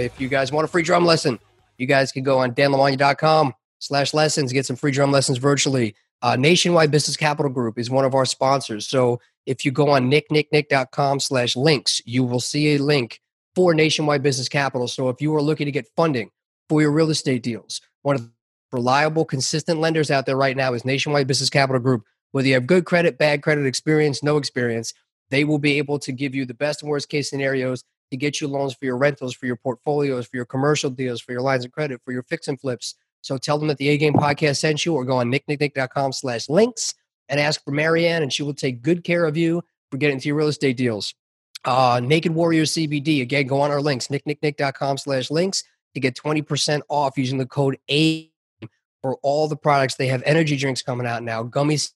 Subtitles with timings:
[0.00, 1.38] If you guys want a free drum lesson,
[1.76, 5.94] you guys can go on danlamagna.com slash lessons, get some free drum lessons virtually.
[6.22, 8.86] Uh, Nationwide Business Capital Group is one of our sponsors.
[8.86, 13.20] So if you go on nicknicknick.com slash links, you will see a link
[13.54, 14.86] for Nationwide Business Capital.
[14.88, 16.30] So if you are looking to get funding
[16.68, 18.30] for your real estate deals, one of the
[18.72, 22.04] reliable, consistent lenders out there right now is Nationwide Business Capital Group.
[22.32, 24.94] Whether you have good credit, bad credit, experience, no experience,
[25.30, 28.40] they will be able to give you the best and worst case scenarios to get
[28.40, 31.64] you loans for your rentals, for your portfolios, for your commercial deals, for your lines
[31.64, 32.96] of credit, for your fix and flips.
[33.22, 36.48] So tell them that the A Game Podcast sent you or go on nicknicknick.com slash
[36.48, 36.94] links
[37.28, 40.28] and ask for Marianne and she will take good care of you for getting into
[40.28, 41.14] your real estate deals.
[41.64, 45.62] Uh, Naked Warrior CBD, again, go on our links, nicknicknick.com slash links
[45.94, 48.30] to get 20% off using the code A
[49.02, 49.96] for all the products.
[49.96, 51.92] They have energy drinks coming out now, gummies,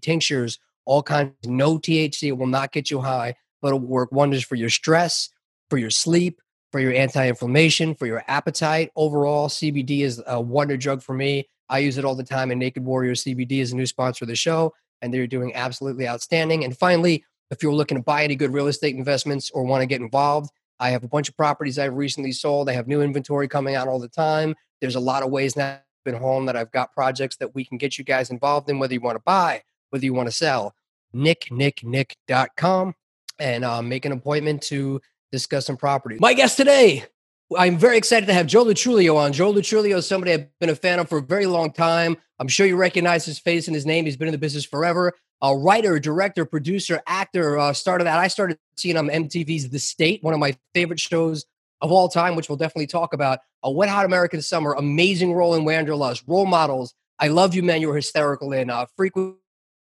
[0.00, 2.28] tinctures, all kinds, no THC.
[2.28, 5.28] It will not get you high, but it'll work wonders for your stress,
[5.72, 8.90] for your sleep, for your anti-inflammation, for your appetite.
[8.94, 11.48] Overall, CBD is a wonder drug for me.
[11.70, 14.28] I use it all the time, and Naked Warrior CBD is a new sponsor of
[14.28, 16.62] the show, and they're doing absolutely outstanding.
[16.62, 19.86] And finally, if you're looking to buy any good real estate investments or want to
[19.86, 22.68] get involved, I have a bunch of properties I've recently sold.
[22.68, 24.54] I have new inventory coming out all the time.
[24.82, 27.78] There's a lot of ways now been home that I've got projects that we can
[27.78, 30.74] get you guys involved in, whether you want to buy, whether you want to sell.
[31.14, 32.94] NickNickNick.com
[33.38, 35.00] and uh, make an appointment to
[35.32, 36.18] discuss some property.
[36.20, 37.04] My guest today,
[37.56, 39.32] I'm very excited to have Joe Lo Truglio on.
[39.32, 42.16] Joe Lo Truglio is somebody I've been a fan of for a very long time.
[42.38, 44.04] I'm sure you recognize his face and his name.
[44.04, 45.12] He's been in the business forever.
[45.40, 47.58] A writer, director, producer, actor.
[47.58, 48.18] Uh, started that.
[48.18, 51.44] I started seeing him on MTV's The State, one of my favorite shows
[51.80, 53.40] of all time, which we'll definitely talk about.
[53.64, 56.94] A Wet Hot American Summer, amazing role in Wanderlust, role models.
[57.18, 57.80] I love you, man.
[57.80, 59.36] You were hysterical in uh, frequent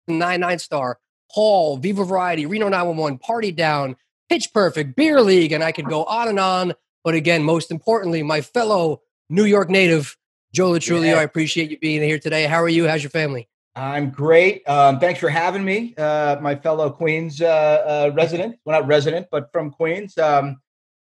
[0.09, 0.99] nine nine star,
[1.31, 3.97] Paul, Viva Variety, Reno 911, Party Down,
[4.33, 6.73] Pitch Perfect, Beer League, and I could go on and on.
[7.05, 10.17] But again, most importantly, my fellow New York native,
[10.55, 11.19] Joe Lo Truglio, yeah.
[11.19, 12.45] I appreciate you being here today.
[12.45, 12.89] How are you?
[12.89, 13.47] How's your family?
[13.77, 14.67] I'm great.
[14.67, 18.57] Um, thanks for having me, uh, my fellow Queens uh, uh, resident.
[18.65, 20.17] Well, not resident, but from Queens.
[20.17, 20.63] Um,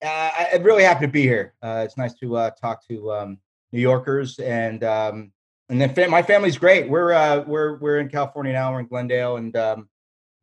[0.00, 1.54] I, am really happy to be here.
[1.60, 3.38] Uh, it's nice to uh, talk to um,
[3.72, 5.32] New Yorkers, and um,
[5.68, 6.88] and then fa- my family's great.
[6.88, 8.72] We're uh, we're we're in California now.
[8.72, 9.88] We're in Glendale, and um,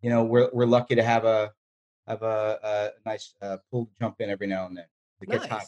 [0.02, 1.54] you know we're we're lucky to have a
[2.08, 4.86] have a, a nice uh, pool to jump in every now and then.
[5.22, 5.48] It nice.
[5.48, 5.64] hot.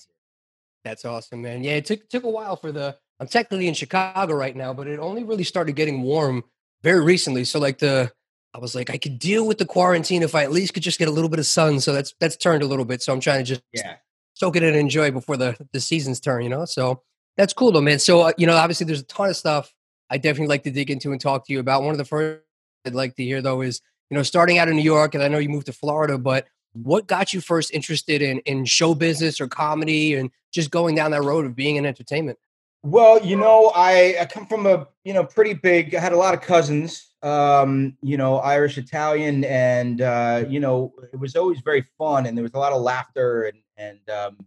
[0.84, 1.64] That's awesome, man.
[1.64, 2.98] Yeah, it took took a while for the.
[3.20, 6.44] I'm technically in Chicago right now, but it only really started getting warm
[6.84, 7.46] very recently.
[7.46, 8.12] So like the,
[8.54, 11.00] I was like, I could deal with the quarantine if I at least could just
[11.00, 11.80] get a little bit of sun.
[11.80, 13.02] So that's that's turned a little bit.
[13.02, 13.96] So I'm trying to just yeah.
[14.34, 16.44] soak it in and enjoy before the the seasons turn.
[16.44, 17.02] You know, so
[17.38, 18.00] that's cool though, man.
[18.00, 19.74] So uh, you know, obviously there's a ton of stuff
[20.10, 21.84] I definitely like to dig into and talk to you about.
[21.84, 22.42] One of the first
[22.86, 25.28] I'd like to hear though is you know, starting out in New York, and I
[25.28, 29.42] know you moved to Florida, but what got you first interested in in show business
[29.42, 32.38] or comedy and just going down that road of being in entertainment?
[32.84, 35.96] Well, you know, I, I come from a you know pretty big.
[35.96, 40.94] I had a lot of cousins, um, you know, Irish, Italian, and uh, you know,
[41.12, 44.38] it was always very fun, and there was a lot of laughter and and um,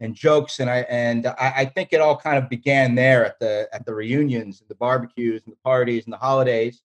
[0.00, 3.38] and jokes, and I and I, I think it all kind of began there at
[3.38, 6.82] the at the reunions, and the barbecues, and the parties, and the holidays.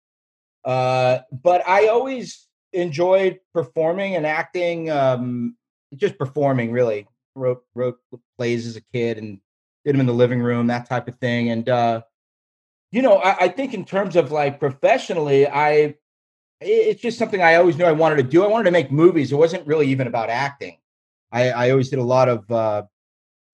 [0.66, 5.56] Uh, but I always enjoyed performing and acting, um,
[5.96, 7.08] just performing really.
[7.36, 8.00] Wrote wrote
[8.38, 9.40] plays as a kid and
[9.86, 11.52] did them in the living room, that type of thing.
[11.52, 12.02] And uh,
[12.92, 15.96] you know, I, I think in terms of like professionally, I
[16.62, 18.44] it's just something I always knew I wanted to do.
[18.44, 19.32] I wanted to make movies.
[19.32, 20.78] It wasn't really even about acting.
[21.32, 22.84] I, I always did a lot of uh,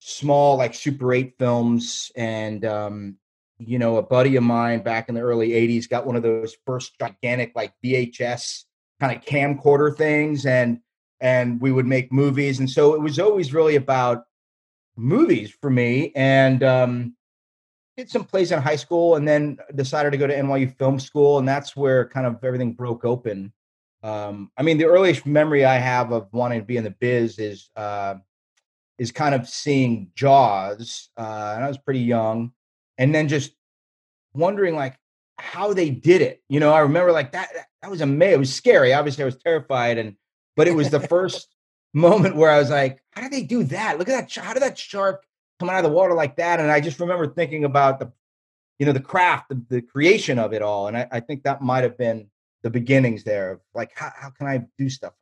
[0.00, 3.16] small, like Super 8 films and um,
[3.58, 6.56] you know, a buddy of mine back in the early 80s got one of those
[6.66, 8.64] first gigantic like VHS
[9.00, 10.80] kind of camcorder things and
[11.20, 14.24] and we would make movies and so it was always really about
[14.96, 17.14] movies for me and um
[17.96, 21.38] did some plays in high school and then decided to go to NYU film school
[21.38, 23.52] and that's where kind of everything broke open.
[24.02, 27.38] Um I mean the earliest memory I have of wanting to be in the biz
[27.38, 28.16] is uh
[28.98, 32.52] is kind of seeing Jaws uh and I was pretty young
[32.98, 33.52] and then just
[34.34, 34.98] wondering like
[35.38, 36.42] how they did it.
[36.48, 37.50] You know, I remember like that
[37.82, 38.34] that was amazing.
[38.34, 38.92] It was scary.
[38.92, 40.16] Obviously, I was terrified, and
[40.56, 41.48] but it was the first
[41.96, 43.98] moment where I was like, how did they do that?
[43.98, 44.44] Look at that.
[44.44, 45.24] How did that shark
[45.58, 46.60] come out of the water like that?
[46.60, 48.12] And I just remember thinking about the,
[48.78, 50.88] you know, the craft, the, the creation of it all.
[50.88, 52.28] And I, I think that might have been
[52.62, 55.14] the beginnings there of like, how, how can I do stuff?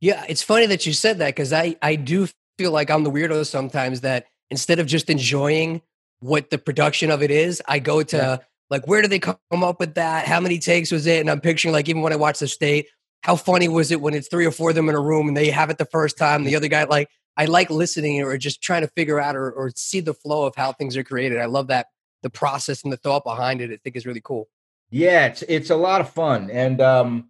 [0.00, 2.28] Yeah, it's funny that you said that because I, I do
[2.58, 5.80] feel like I'm the weirdo sometimes that instead of just enjoying
[6.20, 8.36] what the production of it is, I go to yeah.
[8.70, 10.26] like, where did they come up with that?
[10.26, 11.20] How many takes was it?
[11.20, 12.86] And I'm picturing like, even when I watch the state,
[13.22, 15.36] how funny was it when it's three or four of them in a room and
[15.36, 18.62] they have it the first time, the other guy like, I like listening or just
[18.62, 21.38] trying to figure out or, or see the flow of how things are created.
[21.38, 21.88] I love that
[22.22, 23.70] the process and the thought behind it.
[23.70, 24.48] I think is really cool.
[24.90, 27.28] Yeah, it's it's a lot of fun, and um,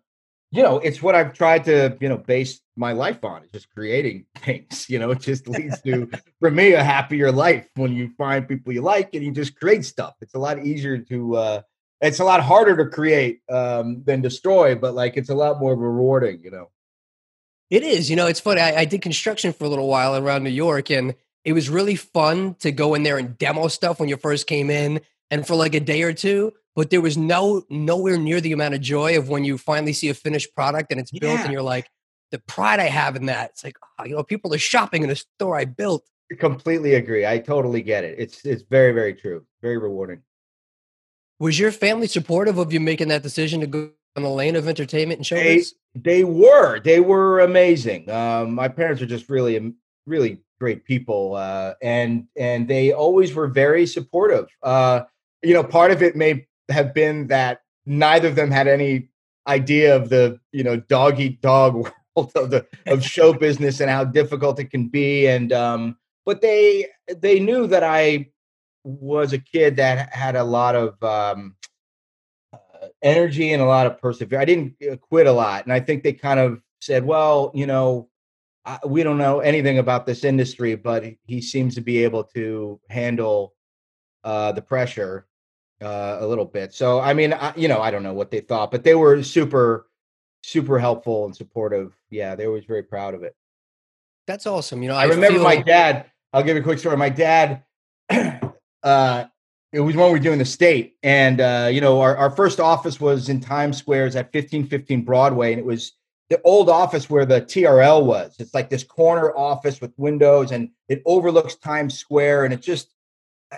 [0.51, 3.43] you know, it's what I've tried to you know base my life on.
[3.43, 4.89] It's just creating things.
[4.89, 6.11] You know, it just leads to
[6.41, 9.85] for me a happier life when you find people you like and you just create
[9.85, 10.15] stuff.
[10.21, 11.37] It's a lot easier to.
[11.37, 11.63] uh
[12.01, 15.75] It's a lot harder to create um, than destroy, but like it's a lot more
[15.75, 16.43] rewarding.
[16.43, 16.71] You know.
[17.71, 18.09] It is.
[18.09, 18.61] You know, it's funny.
[18.61, 21.97] I, I, did construction for a little while around New York, and it was really
[21.97, 25.01] fun to go in there and demo stuff when you first came in,
[25.31, 26.53] and for like a day or two.
[26.77, 30.11] But there was no nowhere near the amount of joy of when you finally see
[30.11, 31.91] a finished product and it's built, and you're like,
[32.31, 33.51] the pride I have in that.
[33.51, 36.05] It's like, oh, you know, people are shopping in a store I built.
[36.31, 37.27] I completely agree.
[37.27, 38.17] I totally get it.
[38.19, 39.47] It's it's very very true.
[39.63, 40.23] Very rewarding.
[41.39, 44.69] Was your family supportive of you making that decision to go on the lane of
[44.69, 45.73] entertainment and showbiz?
[45.95, 46.81] They, they were.
[46.81, 48.11] They were amazing.
[48.11, 49.75] Um, my parents are just really,
[50.07, 54.49] really great people, uh, and and they always were very supportive.
[54.63, 55.03] Uh,
[55.43, 59.09] you know, part of it may have been that neither of them had any
[59.47, 61.75] idea of the you know dog eat dog
[62.17, 66.41] world of the of show business and how difficult it can be, and um, but
[66.41, 66.87] they
[67.17, 68.31] they knew that I
[68.85, 71.57] was a kid that had a lot of um,
[73.03, 74.43] energy and a lot of perseverance.
[74.43, 77.67] I didn't uh, quit a lot, and I think they kind of said, "Well, you
[77.67, 78.09] know,
[78.65, 82.81] I, we don't know anything about this industry, but he seems to be able to
[82.89, 83.55] handle
[84.25, 85.27] uh, the pressure
[85.83, 88.41] uh, a little bit." So, I mean, I, you know, I don't know what they
[88.41, 89.87] thought, but they were super,
[90.43, 91.97] super helpful and supportive.
[92.11, 93.35] Yeah, they were very proud of it.
[94.27, 94.83] That's awesome.
[94.83, 95.45] You know, I, I remember feel...
[95.45, 96.07] my dad.
[96.33, 96.97] I'll give you a quick story.
[96.97, 97.63] My dad.
[98.83, 99.25] uh,
[99.73, 102.61] it was when we were doing the state and uh, you know our, our first
[102.61, 105.93] office was in times square at 1515 broadway and it was
[106.31, 110.71] the old office where the trl was it's like this corner office with windows and
[110.89, 112.95] it overlooks times square and it just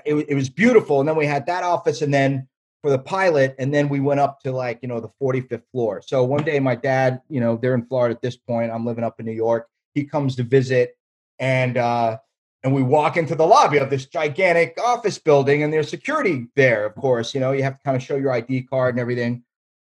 [0.04, 2.46] it, it was beautiful and then we had that office and then
[2.82, 6.02] for the pilot and then we went up to like you know the 45th floor.
[6.04, 9.04] So one day my dad you know they're in florida at this point i'm living
[9.04, 10.96] up in new york he comes to visit
[11.38, 12.18] and uh
[12.64, 16.84] and we walk into the lobby of this gigantic office building and there's security there
[16.86, 19.42] of course you know you have to kind of show your id card and everything.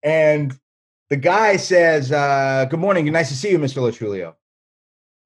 [0.01, 0.53] And
[1.09, 4.33] the guy says uh, good morning nice to see you mr Lo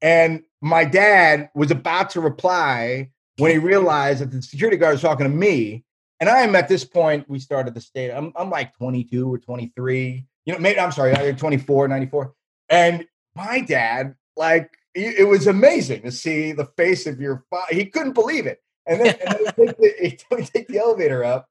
[0.02, 5.02] and my dad was about to reply when he realized that the security guard was
[5.02, 5.84] talking to me
[6.20, 10.26] and i'm at this point we started the state i'm, I'm like 22 or 23
[10.46, 12.34] you know maybe i'm sorry 24 94
[12.70, 13.06] and
[13.36, 17.76] my dad like it was amazing to see the face of your father.
[17.76, 18.62] He couldn't believe it.
[18.88, 21.48] And then, and then we, take the, take the elevator up,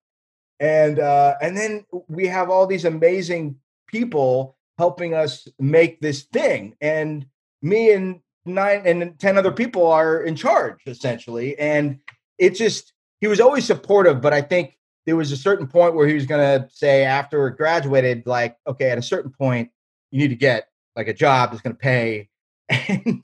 [0.59, 3.57] and uh, and then we have all these amazing
[3.87, 6.77] people helping us make this thing.
[6.81, 7.27] And
[7.63, 11.59] me and nine and ten other people are in charge essentially.
[11.59, 12.01] And
[12.39, 14.77] it just he was always supportive, but I think
[15.07, 18.91] there was a certain point where he was going to say after graduated, like, okay,
[18.91, 19.71] at a certain point,
[20.11, 22.29] you need to get like a job that's going to pay.
[22.89, 23.23] And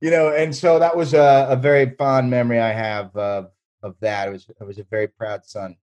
[0.00, 3.50] you know, and so that was a, a very fond memory I have of
[3.82, 4.28] of that.
[4.28, 5.76] It was I was a very proud son.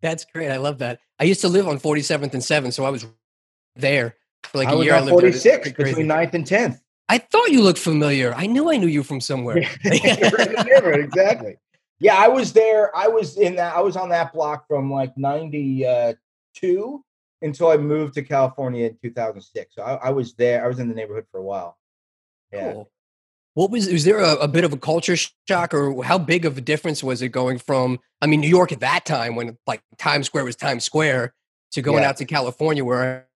[0.00, 0.50] That's great.
[0.50, 1.00] I love that.
[1.18, 3.06] I used to live on 47th and 7th, so I was
[3.76, 4.94] there for like I a year.
[4.94, 6.80] On 46 between 9th and 10th.
[7.14, 8.34] I thought you looked familiar.
[8.34, 9.58] I knew I knew you from somewhere.
[9.84, 11.56] exactly.
[12.00, 12.94] Yeah, I was there.
[12.96, 13.76] I was in that.
[13.76, 17.04] I was on that block from like '92
[17.40, 19.76] until I moved to California in 2006.
[19.76, 20.64] So I, I, was there.
[20.64, 21.78] I was in the neighborhood for a while.
[22.52, 22.72] Yeah.
[22.72, 22.90] Cool.
[23.52, 25.14] What was was there a, a, bit of a culture
[25.46, 28.00] shock, or how big of a difference was it going from?
[28.20, 31.32] I mean, New York at that time, when like Times Square was Times Square,
[31.70, 32.08] to going yeah.
[32.08, 33.28] out to California, where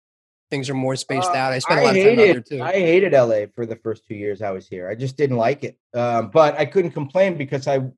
[0.50, 1.52] things are more spaced uh, out.
[1.52, 2.62] I spent a lot of time out there too.
[2.62, 4.88] I hated LA for the first two years I was here.
[4.88, 7.90] I just didn't like it, um, but I couldn't complain because I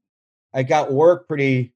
[0.54, 1.72] I got work pretty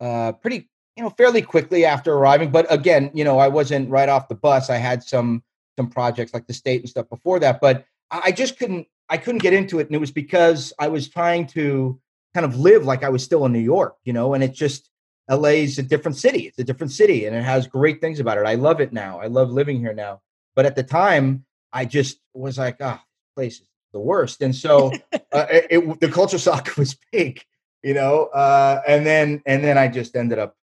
[0.00, 2.50] uh, pretty you know fairly quickly after arriving.
[2.50, 4.70] But again, you know, I wasn't right off the bus.
[4.70, 5.42] I had some
[5.78, 9.42] some projects like the state and stuff before that, but I just couldn't I couldn't
[9.42, 12.00] get into it, and it was because I was trying to
[12.34, 14.88] kind of live like I was still in New York, you know, and it just
[15.30, 16.46] LA's a different city.
[16.46, 18.46] It's a different city, and it has great things about it.
[18.46, 19.20] I love it now.
[19.20, 20.20] I love living here now.
[20.56, 23.06] But at the time, I just was like, ah, oh,
[23.36, 24.42] place is the worst.
[24.42, 27.42] And so uh, it, it, the culture shock was big,
[27.82, 28.24] you know.
[28.26, 30.56] Uh, and then and then I just ended up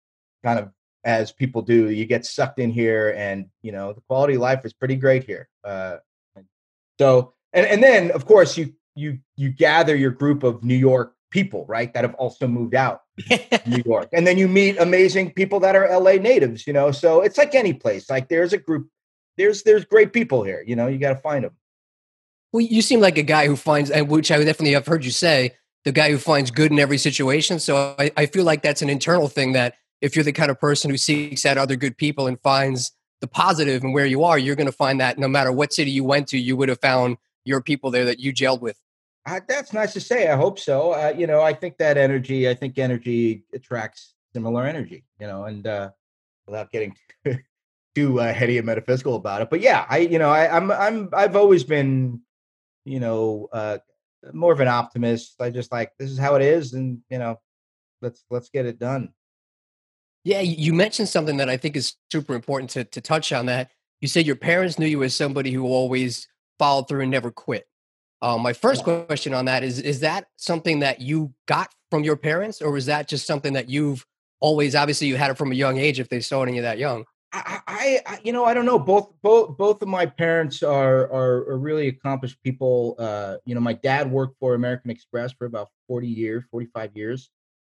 [0.43, 0.71] kind of
[1.03, 1.89] as people do.
[1.89, 5.23] You get sucked in here, and you know the quality of life is pretty great
[5.23, 5.47] here.
[5.63, 5.97] Uh,
[6.99, 11.13] so and and then of course you you you gather your group of New York
[11.29, 13.01] people, right, that have also moved out
[13.65, 16.91] New York, and then you meet amazing people that are LA natives, you know.
[16.91, 18.09] So it's like any place.
[18.09, 18.89] Like there's a group,
[19.37, 20.63] there's there's great people here.
[20.65, 21.55] You know, you got to find them.
[22.53, 25.11] Well, you seem like a guy who finds, and which I definitely have heard you
[25.11, 27.59] say, the guy who finds good in every situation.
[27.59, 30.59] So I, I feel like that's an internal thing that if you're the kind of
[30.59, 32.91] person who seeks out other good people and finds
[33.21, 35.91] the positive and where you are, you're going to find that no matter what city
[35.91, 38.77] you went to, you would have found your people there that you gelled with.
[39.47, 40.29] That's nice to say.
[40.29, 40.91] I hope so.
[40.91, 42.49] Uh, you know, I think that energy.
[42.49, 45.03] I think energy attracts similar energy.
[45.19, 45.91] You know, and uh,
[46.45, 47.37] without getting too,
[47.95, 51.09] too uh, heady and metaphysical about it, but yeah, I you know, I, I'm I'm
[51.13, 52.21] I've always been,
[52.85, 53.79] you know, uh,
[54.33, 55.35] more of an optimist.
[55.41, 57.39] I just like this is how it is, and you know,
[58.01, 59.13] let's let's get it done.
[60.23, 63.47] Yeah, you mentioned something that I think is super important to to touch on.
[63.47, 66.27] That you said your parents knew you as somebody who always
[66.59, 67.67] followed through and never quit.
[68.21, 72.15] Um, my first question on that is: Is that something that you got from your
[72.15, 74.05] parents, or was that just something that you've
[74.39, 74.75] always?
[74.75, 75.99] Obviously, you had it from a young age.
[75.99, 77.05] If they saw it in you that young.
[77.33, 78.79] I, I, I, you know, I don't know.
[78.79, 82.95] Both, both, both of my parents are are, are really accomplished people.
[82.97, 86.95] Uh, you know, my dad worked for American Express for about forty years, forty five
[86.95, 87.29] years,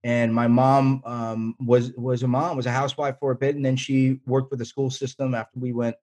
[0.05, 3.65] and my mom um, was was a mom, was a housewife for a bit, and
[3.65, 5.97] then she worked with the school system after we went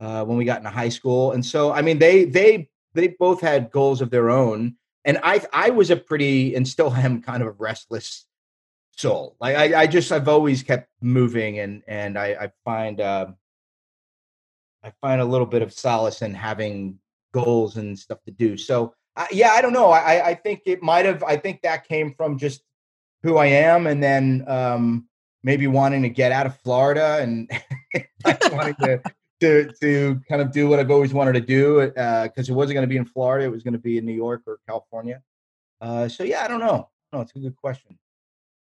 [0.00, 1.32] uh, when we got into high school.
[1.32, 4.76] And so, I mean, they they they both had goals of their own.
[5.04, 8.26] And I I was a pretty and still am kind of a restless
[8.96, 9.36] soul.
[9.40, 13.28] Like I, I just I've always kept moving and and I, I find uh,
[14.84, 16.98] I find a little bit of solace in having
[17.32, 18.56] goals and stuff to do.
[18.56, 19.90] So uh, yeah, I don't know.
[19.90, 21.22] I I think it might have.
[21.22, 22.62] I think that came from just
[23.22, 25.08] who I am, and then um,
[25.42, 27.50] maybe wanting to get out of Florida and
[28.52, 29.02] wanting to
[29.40, 32.74] to to kind of do what I've always wanted to do because uh, it wasn't
[32.74, 35.22] going to be in Florida; it was going to be in New York or California.
[35.80, 36.88] Uh, so yeah, I don't know.
[37.12, 37.98] No, it's a good question.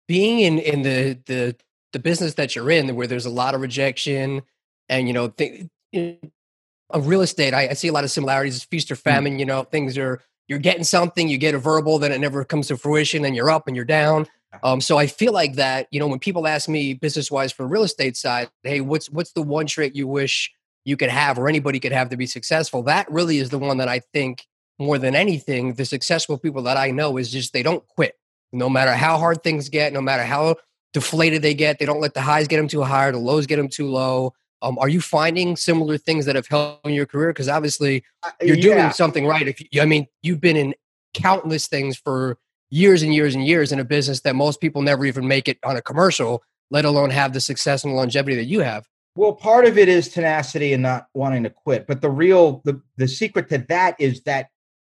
[0.08, 1.56] Being in in the the
[1.92, 4.42] the business that you're in, where there's a lot of rejection,
[4.88, 8.62] and you know, th- a real estate, I, I, see a lot of similarities.
[8.64, 9.00] feast or hmm.
[9.00, 9.38] famine.
[9.38, 12.68] You know, things are you're getting something, you get a verbal, then it never comes
[12.68, 14.26] to fruition, and you're up and you're down.
[14.64, 17.66] Um, so I feel like that, you know, when people ask me business wise for
[17.66, 20.52] real estate side, hey, what's what's the one trait you wish
[20.84, 22.82] you could have or anybody could have to be successful.
[22.82, 24.46] That really is the one that I think
[24.78, 28.16] more than anything, the successful people that I know is just they don't quit.
[28.52, 30.56] No matter how hard things get, no matter how
[30.92, 33.56] deflated they get, they don't let the highs get them too high, the lows get
[33.56, 34.32] them too low.
[34.62, 37.28] Um, are you finding similar things that have helped in your career?
[37.28, 38.90] Because obviously uh, you're doing yeah.
[38.90, 39.46] something right.
[39.46, 40.74] If you, I mean, you've been in
[41.14, 42.38] countless things for
[42.70, 45.58] years and years and years in a business that most people never even make it
[45.64, 48.86] on a commercial, let alone have the success and longevity that you have.
[49.16, 52.80] Well, part of it is tenacity and not wanting to quit, but the real the
[52.96, 54.50] the secret to that is that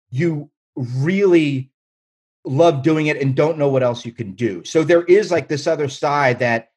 [0.09, 1.71] you really
[2.45, 4.63] love doing it and don't know what else you can do.
[4.63, 6.69] So there is like this other side that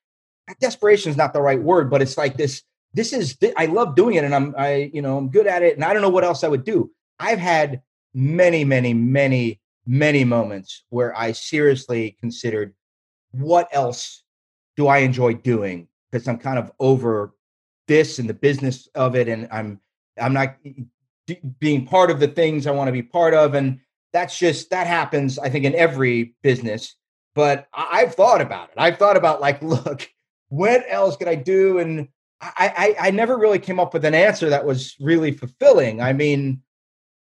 [0.61, 2.63] desperation is not the right word, but it's like this
[2.95, 5.75] this is I love doing it and I'm I you know, I'm good at it
[5.75, 6.91] and I don't know what else I would do.
[7.19, 7.83] I've had
[8.15, 12.75] many many many many moments where I seriously considered
[13.33, 14.23] what else
[14.77, 17.35] do I enjoy doing because I'm kind of over
[17.89, 19.81] this and the business of it, and I'm
[20.21, 20.57] I'm not
[21.59, 23.81] being part of the things I want to be part of, and
[24.13, 25.39] that's just that happens.
[25.39, 26.97] I think in every business,
[27.35, 28.75] but I've thought about it.
[28.77, 30.09] I've thought about like, look,
[30.49, 31.79] what else could I do?
[31.79, 32.09] And
[32.41, 36.03] I, I, I never really came up with an answer that was really fulfilling.
[36.03, 36.63] I mean,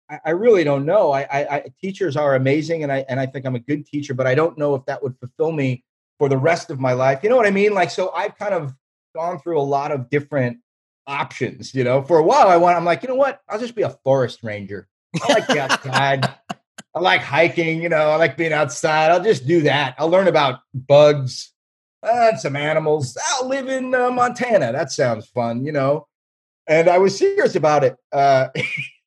[0.10, 1.12] I, I really don't know.
[1.12, 4.14] I, I, I, teachers are amazing, and I and I think I'm a good teacher,
[4.14, 5.84] but I don't know if that would fulfill me
[6.22, 7.24] for the rest of my life.
[7.24, 7.74] You know what I mean?
[7.74, 8.76] Like, so I've kind of
[9.16, 10.60] gone through a lot of different
[11.08, 11.74] options.
[11.74, 13.42] You know, for a while I want, I'm like, you know what?
[13.50, 14.88] I'll just be a forest ranger.
[15.20, 16.30] I like the outside.
[16.94, 17.82] I like hiking.
[17.82, 19.10] You know, I like being outside.
[19.10, 19.96] I'll just do that.
[19.98, 21.54] I'll learn about bugs
[22.04, 23.18] and some animals.
[23.32, 24.74] I'll live in uh, Montana.
[24.74, 25.66] That sounds fun.
[25.66, 26.08] You know,
[26.68, 27.98] and I was serious about it.
[28.12, 28.50] Uh,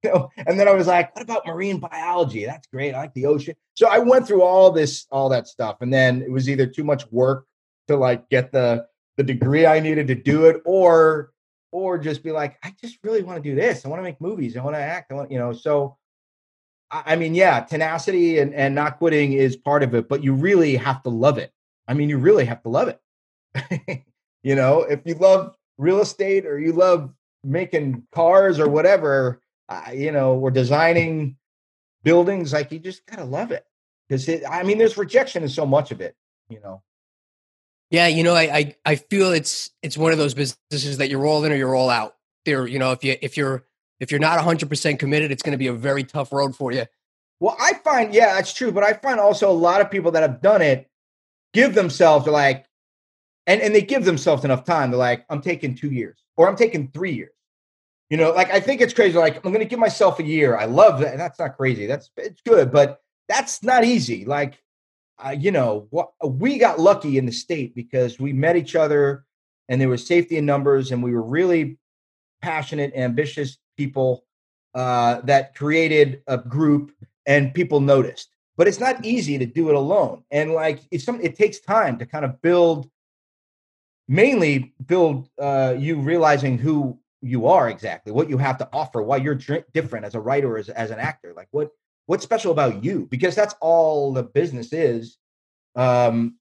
[0.04, 2.44] you know, and then I was like, what about marine biology?
[2.44, 2.94] That's great.
[2.94, 3.54] I like the ocean.
[3.74, 5.78] So I went through all this, all that stuff.
[5.80, 7.46] And then it was either too much work
[7.88, 8.86] to like get the
[9.16, 11.32] the degree I needed to do it, or
[11.72, 13.84] or just be like, I just really want to do this.
[13.84, 14.56] I want to make movies.
[14.56, 15.10] I want to act.
[15.10, 15.96] I want, you know, so
[16.90, 20.76] I mean, yeah, tenacity and, and not quitting is part of it, but you really
[20.76, 21.52] have to love it.
[21.86, 24.04] I mean, you really have to love it.
[24.42, 27.12] you know, if you love real estate or you love
[27.44, 31.36] making cars or whatever, uh, you know, we're designing
[32.02, 33.64] buildings, like you just gotta love it
[34.08, 36.16] because I mean, there's rejection in so much of it,
[36.48, 36.82] you know.
[37.90, 41.26] Yeah, you know, I, I I feel it's it's one of those businesses that you're
[41.26, 42.16] all in or you're all out.
[42.44, 43.64] There, you know, if you if you're
[44.00, 46.72] if you're not 100 percent committed, it's going to be a very tough road for
[46.72, 46.86] you.
[47.40, 50.22] Well, I find yeah, that's true, but I find also a lot of people that
[50.22, 50.90] have done it
[51.54, 52.66] give themselves like,
[53.46, 54.90] and and they give themselves enough time.
[54.90, 57.32] They're like, I'm taking two years or I'm taking three years.
[58.10, 59.18] You know, like I think it's crazy.
[59.18, 60.56] Like I'm going to give myself a year.
[60.56, 61.18] I love that.
[61.18, 61.86] That's not crazy.
[61.86, 64.24] That's it's good, but that's not easy.
[64.24, 64.62] Like
[65.24, 65.88] uh, you know,
[66.22, 69.24] we got lucky in the state because we met each other
[69.68, 71.78] and there was safety in numbers and we were really
[72.40, 74.24] passionate, ambitious people
[74.74, 76.92] uh, that created a group
[77.26, 78.30] and people noticed.
[78.56, 80.24] But it's not easy to do it alone.
[80.30, 82.88] And like it's some it takes time to kind of build
[84.08, 89.16] mainly build uh, you realizing who you are exactly, what you have to offer, why
[89.16, 89.38] you're
[89.72, 91.32] different as a writer, as, as an actor.
[91.36, 91.70] Like what
[92.08, 95.18] what's special about you because that's all the business is
[95.76, 96.36] um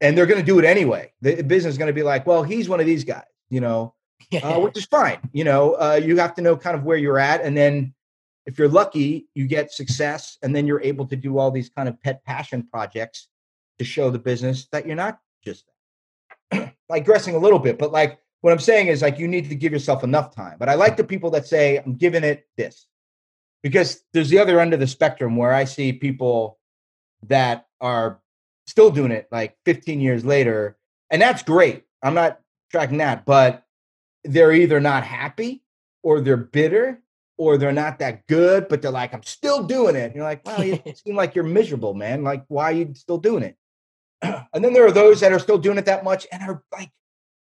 [0.00, 2.42] and they're going to do it anyway the business is going to be like well
[2.42, 3.94] he's one of these guys you know
[4.42, 7.18] uh, which is fine you know uh, you have to know kind of where you're
[7.18, 7.94] at and then
[8.46, 11.88] if you're lucky you get success and then you're able to do all these kind
[11.88, 13.28] of pet passion projects
[13.78, 15.66] to show the business that you're not just
[16.90, 19.72] digressing a little bit but like what i'm saying is like you need to give
[19.72, 22.86] yourself enough time but i like the people that say i'm giving it this
[23.62, 26.58] because there's the other end of the spectrum where I see people
[27.26, 28.20] that are
[28.66, 30.76] still doing it like 15 years later,
[31.10, 31.84] and that's great.
[32.02, 33.64] I'm not tracking that, but
[34.24, 35.62] they're either not happy
[36.02, 37.02] or they're bitter
[37.36, 40.06] or they're not that good, but they're like, I'm still doing it.
[40.06, 42.22] And you're like, well, you seem like you're miserable, man.
[42.22, 43.56] Like, why are you still doing it?
[44.22, 46.90] and then there are those that are still doing it that much and are like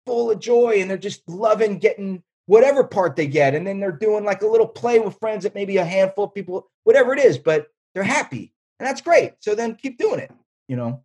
[0.06, 3.54] full of joy and they're just loving getting whatever part they get.
[3.54, 6.34] And then they're doing like a little play with friends that maybe a handful of
[6.34, 8.52] people, whatever it is, but they're happy.
[8.78, 9.34] And that's great.
[9.40, 10.32] So then keep doing it,
[10.68, 11.04] you know.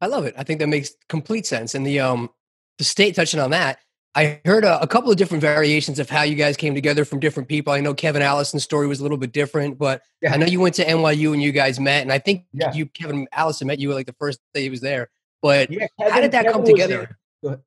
[0.00, 0.34] I love it.
[0.36, 1.74] I think that makes complete sense.
[1.74, 2.30] And the um
[2.78, 3.78] the state touching on that,
[4.14, 7.20] I heard a, a, couple of different variations of how you guys came together from
[7.20, 7.72] different people.
[7.72, 10.32] I know Kevin Allison's story was a little bit different, but yeah.
[10.32, 12.72] I know you went to NYU and you guys met, and I think yeah.
[12.72, 15.10] you Kevin Allison met you like the first day he was there.
[15.42, 17.18] But yeah, Kevin, how did that Kevin come together?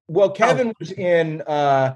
[0.07, 0.73] Well, Kevin oh.
[0.79, 1.95] was in uh,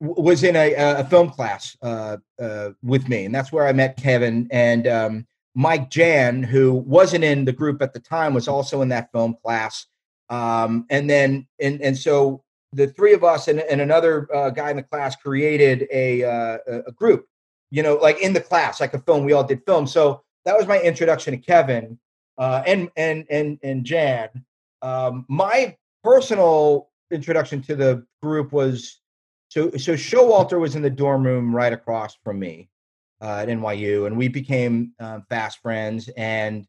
[0.00, 3.96] was in a, a film class uh, uh, with me, and that's where I met
[3.96, 8.80] Kevin and um, Michael Ian, who wasn't in the group at the time, was also
[8.82, 9.86] in that film class.
[10.30, 12.42] Um, and then, and and so
[12.72, 16.58] the three of us and, and another uh, guy in the class created a uh,
[16.86, 17.26] a group,
[17.70, 19.24] you know, like in the class, like a film.
[19.24, 21.98] We all did film, so that was my introduction to Kevin
[22.38, 24.28] uh, and and and and Ian.
[24.82, 29.00] Um, my personal introduction to the group was
[29.48, 32.70] so so Showalter was in the dorm room right across from me
[33.20, 36.08] uh, at NYU, and we became um, fast friends.
[36.16, 36.66] And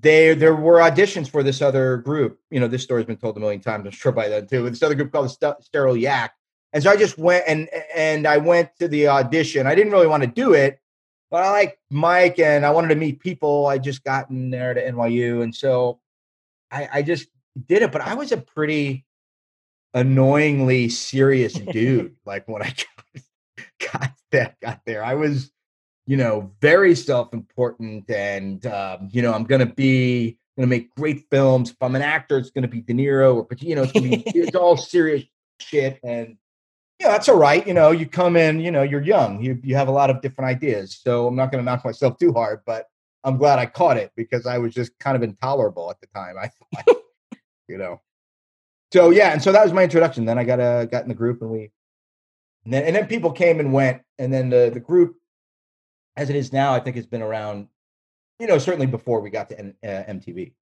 [0.00, 2.38] they there were auditions for this other group.
[2.50, 3.84] You know, this story's been told a million times.
[3.84, 4.68] I'm sure by then too.
[4.68, 6.34] This other group called the Sterile Yak.
[6.72, 9.66] And so I just went and and I went to the audition.
[9.66, 10.80] I didn't really want to do it,
[11.30, 13.66] but I like Mike and I wanted to meet people.
[13.66, 16.00] I just gotten there to NYU, and so
[16.70, 17.28] I, I just
[17.68, 17.92] did it.
[17.92, 19.03] But I was a pretty
[19.94, 22.16] annoyingly serious dude.
[22.26, 22.74] like when I
[23.92, 25.50] got, that got there, I was,
[26.06, 31.70] you know, very self-important, and um, you know, I'm gonna be gonna make great films.
[31.70, 34.22] If I'm an actor, it's gonna be De Niro or you know, it's gonna be
[34.26, 35.24] it's all serious
[35.60, 36.36] shit, and
[37.00, 37.66] yeah, you know, that's all right.
[37.66, 40.20] You know, you come in, you know, you're young, you you have a lot of
[40.20, 41.00] different ideas.
[41.02, 42.86] So I'm not gonna knock myself too hard, but
[43.22, 46.36] I'm glad I caught it because I was just kind of intolerable at the time.
[46.36, 46.84] I, I
[47.68, 48.00] you know
[48.94, 50.24] so yeah, and so that was my introduction.
[50.24, 51.72] Then I got uh, got in the group, and we,
[52.64, 55.16] and then and then people came and went, and then the the group,
[56.16, 57.66] as it is now, I think has been around,
[58.38, 60.52] you know, certainly before we got to N- uh, MTV.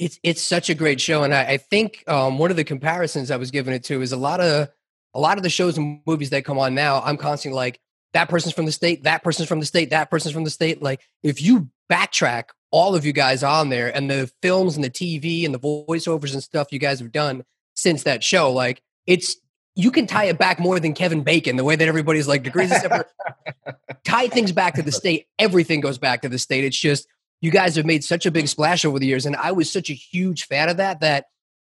[0.00, 3.30] It's it's such a great show, and I, I think um, one of the comparisons
[3.30, 4.68] I was giving it to is a lot of
[5.14, 7.00] a lot of the shows and movies that come on now.
[7.00, 7.78] I'm constantly like
[8.12, 10.82] that person's from the state, that person's from the state, that person's from the state.
[10.82, 14.90] Like if you backtrack all of you guys on there and the films and the
[14.90, 17.42] TV and the voiceovers and stuff you guys have done
[17.74, 18.52] since that show.
[18.52, 19.36] Like it's
[19.74, 22.70] you can tie it back more than Kevin Bacon, the way that everybody's like degrees
[22.70, 23.08] of separate.
[24.04, 25.26] tie things back to the state.
[25.38, 26.64] Everything goes back to the state.
[26.64, 27.06] It's just
[27.40, 29.88] you guys have made such a big splash over the years, and I was such
[29.88, 31.24] a huge fan of that that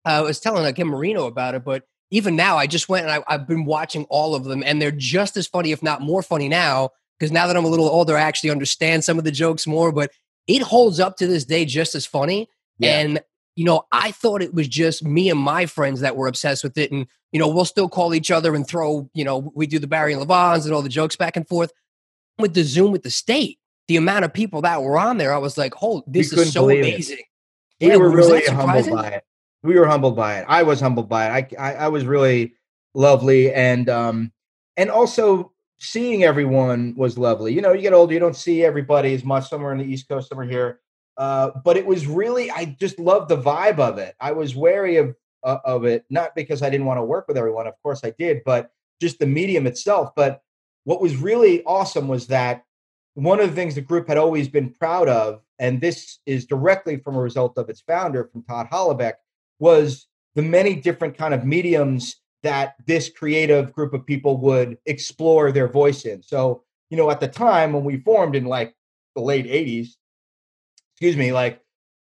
[0.06, 1.64] uh, I was telling like Ken Marino about it.
[1.64, 4.80] But even now, I just went and I, I've been watching all of them, and
[4.80, 6.90] they're just as funny, if not more funny now.
[7.18, 9.92] Because now that I'm a little older, I actually understand some of the jokes more.
[9.92, 10.10] But
[10.46, 12.48] it holds up to this day just as funny.
[12.78, 13.00] Yeah.
[13.00, 13.22] And
[13.54, 16.78] you know, I thought it was just me and my friends that were obsessed with
[16.78, 16.90] it.
[16.90, 19.86] And, you know, we'll still call each other and throw, you know, we do the
[19.86, 21.72] Barry and Levons and all the jokes back and forth.
[22.38, 25.38] With the Zoom with the state, the amount of people that were on there, I
[25.38, 27.24] was like, "Oh, this is so amazing." It.
[27.84, 29.24] We yeah, were really humbled by it.
[29.62, 30.46] We were humbled by it.
[30.48, 31.54] I was humbled by it.
[31.58, 32.54] I I, I was really
[32.94, 34.32] lovely, and um,
[34.78, 35.51] and also
[35.82, 37.52] seeing everyone was lovely.
[37.52, 39.48] You know, you get older, you don't see everybody as much.
[39.48, 40.80] Somewhere in the East Coast, somewhere here.
[41.16, 44.14] Uh, but it was really, I just loved the vibe of it.
[44.20, 45.14] I was wary of
[45.44, 47.66] uh, of it, not because I didn't want to work with everyone.
[47.66, 50.12] Of course, I did, but just the medium itself.
[50.14, 50.40] But
[50.84, 52.64] what was really awesome was that
[53.14, 56.96] one of the things the group had always been proud of, and this is directly
[56.96, 59.14] from a result of its founder, from Todd Holoubek,
[59.58, 65.52] was the many different kind of mediums that this creative group of people would explore
[65.52, 66.22] their voice in.
[66.22, 68.74] So, you know, at the time when we formed in like
[69.14, 69.90] the late 80s,
[70.94, 71.60] excuse me, like,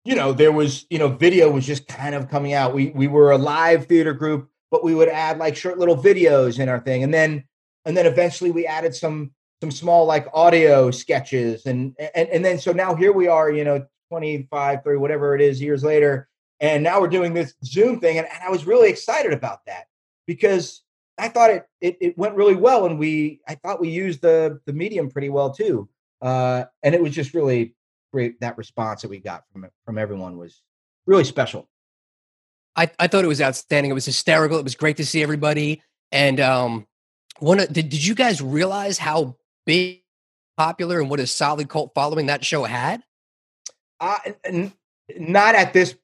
[0.05, 2.75] you know, there was, you know, video was just kind of coming out.
[2.75, 6.59] We we were a live theater group, but we would add like short little videos
[6.59, 7.03] in our thing.
[7.03, 7.45] And then
[7.85, 12.59] and then eventually we added some some small like audio sketches and and and then
[12.59, 16.29] so now here we are, you know, 25, 30, whatever it is years later.
[16.61, 18.19] And now we're doing this Zoom thing.
[18.19, 19.87] And, and I was really excited about that
[20.31, 20.83] because
[21.19, 24.61] I thought it, it, it went really well, and we I thought we used the
[24.65, 25.89] the medium pretty well too.
[26.23, 27.75] Uh, and it was just really
[28.13, 28.39] great.
[28.39, 30.63] That response that we got from from everyone was
[31.05, 31.69] really special.
[32.77, 33.91] I, I thought it was outstanding.
[33.91, 34.57] It was hysterical.
[34.57, 35.83] It was great to see everybody.
[36.13, 36.87] And um,
[37.41, 40.03] one did, did you guys realize how big,
[40.57, 43.03] popular, and what a solid cult following that show had?
[43.99, 44.73] Uh, n-
[45.19, 45.97] not at this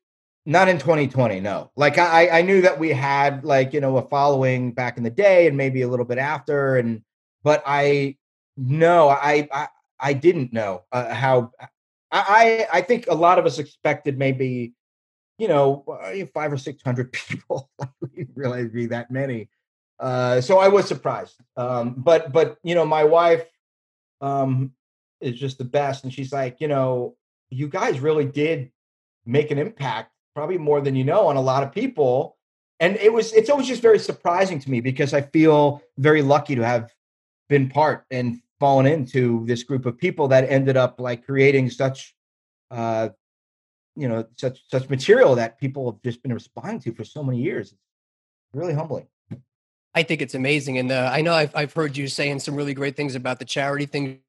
[0.46, 1.72] not in 2020, no.
[1.74, 5.10] Like I, I knew that we had like you know a following back in the
[5.10, 7.02] day, and maybe a little bit after, and
[7.42, 8.16] but I
[8.56, 11.50] no, I I, I didn't know uh, how.
[12.12, 14.72] I I think a lot of us expected maybe
[15.38, 17.68] you know uh, five or six hundred people.
[18.00, 19.48] we didn't realize be that many.
[19.98, 21.34] Uh, so I was surprised.
[21.56, 23.44] Um, but but you know my wife
[24.20, 24.70] um,
[25.20, 27.16] is just the best, and she's like you know
[27.50, 28.70] you guys really did
[29.24, 32.36] make an impact probably more than you know on a lot of people.
[32.78, 36.54] And it was it's always just very surprising to me because i feel very lucky
[36.54, 36.92] to have
[37.48, 42.14] been part and fallen into this group of people that ended up like creating such
[42.70, 43.08] uh
[43.96, 47.40] you know such such material that people have just been responding to for so many
[47.40, 47.72] years.
[47.72, 47.80] It's
[48.52, 49.06] really humbling.
[49.94, 50.76] I think it's amazing.
[50.76, 53.46] And uh, i know I've, I've heard you saying some really great things about the
[53.46, 54.20] charity thing.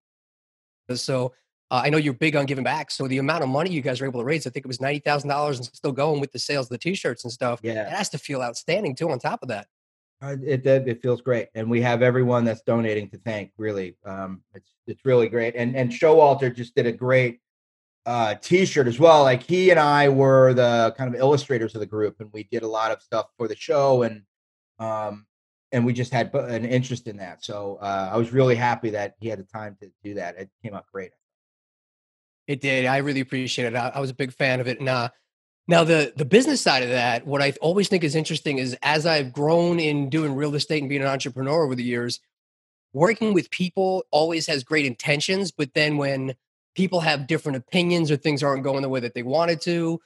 [0.96, 1.34] So
[1.70, 2.92] uh, I know you're big on giving back.
[2.92, 4.82] So the amount of money you guys were able to raise, I think it was
[4.82, 7.60] ninety thousand dollars, and still going with the sales of the t-shirts and stuff.
[7.64, 9.10] Yeah, it has to feel outstanding too.
[9.10, 9.68] On top of that,
[10.22, 13.52] uh, it it feels great, and we have everyone that's donating to thank.
[13.58, 15.56] Really, um, it's it's really great.
[15.56, 17.40] And and Showalter just did a great
[18.06, 19.24] uh, t-shirt as well.
[19.24, 22.64] Like he and I were the kind of illustrators of the group, and we did
[22.64, 24.22] a lot of stuff for the show, and
[24.80, 25.26] um,
[25.74, 27.44] and we just had an interest in that.
[27.44, 30.38] So uh, I was really happy that he had the time to do that.
[30.38, 31.12] It came out great.
[32.48, 32.86] It did.
[32.86, 33.76] I really appreciate it.
[33.76, 34.80] I, I was a big fan of it.
[34.80, 35.10] And uh,
[35.68, 39.06] now the the business side of that, what I always think is interesting is as
[39.06, 42.20] I've grown in doing real estate and being an entrepreneur over the years,
[42.94, 46.36] working with people always has great intentions, but then when
[46.76, 50.00] people have different opinions or things aren't going the way that they wanted to,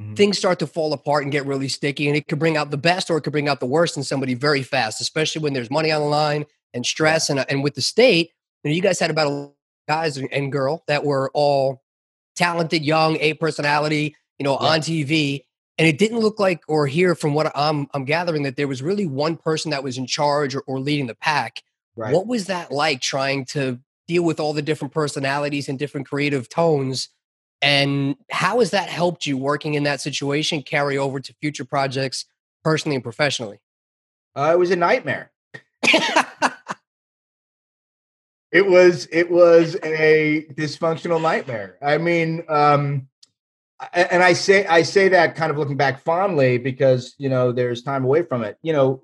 [0.00, 0.14] mm-hmm.
[0.14, 2.08] things start to fall apart and get really sticky.
[2.08, 4.02] And it could bring out the best or it could bring out the worst in
[4.02, 7.30] somebody very fast, especially when there's money on the line and stress.
[7.30, 8.30] And, and with the state,
[8.64, 9.50] you, know, you guys had about a
[9.88, 11.82] guys and girl that were all
[12.34, 14.68] talented, young, a personality, you know, yeah.
[14.68, 15.44] on TV.
[15.78, 18.82] And it didn't look like or hear from what I'm I'm gathering that there was
[18.82, 21.62] really one person that was in charge or, or leading the pack.
[21.96, 22.14] Right.
[22.14, 26.48] What was that like trying to deal with all the different personalities and different creative
[26.48, 27.08] tones?
[27.62, 32.26] And how has that helped you working in that situation carry over to future projects
[32.62, 33.60] personally and professionally?
[34.34, 35.32] Uh, it was a nightmare.
[38.56, 41.76] it was it was a dysfunctional nightmare.
[41.82, 43.06] I mean, um,
[43.92, 47.82] and I say I say that kind of looking back fondly because you know there's
[47.82, 48.56] time away from it.
[48.62, 49.02] You know,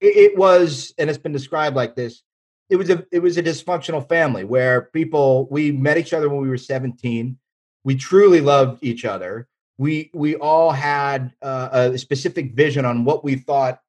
[0.00, 2.22] it, it was, and it's been described like this.
[2.70, 6.40] It was a it was a dysfunctional family where people we met each other when
[6.40, 7.36] we were 17.
[7.82, 9.48] We truly loved each other.
[9.78, 13.80] We we all had uh, a specific vision on what we thought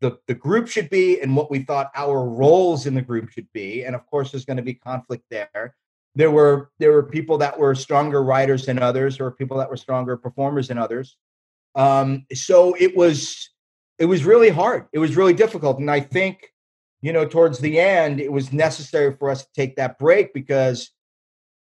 [0.00, 3.48] the, the group should be and what we thought our roles in the group should
[3.52, 3.84] be.
[3.84, 5.74] And of course, there's going to be conflict there.
[6.14, 9.76] There were there were people that were stronger writers than others, or people that were
[9.76, 11.16] stronger performers than others.
[11.74, 13.50] Um, so it was
[13.98, 14.86] it was really hard.
[14.92, 16.52] It was really difficult, and I think
[17.02, 20.90] you know towards the end it was necessary for us to take that break because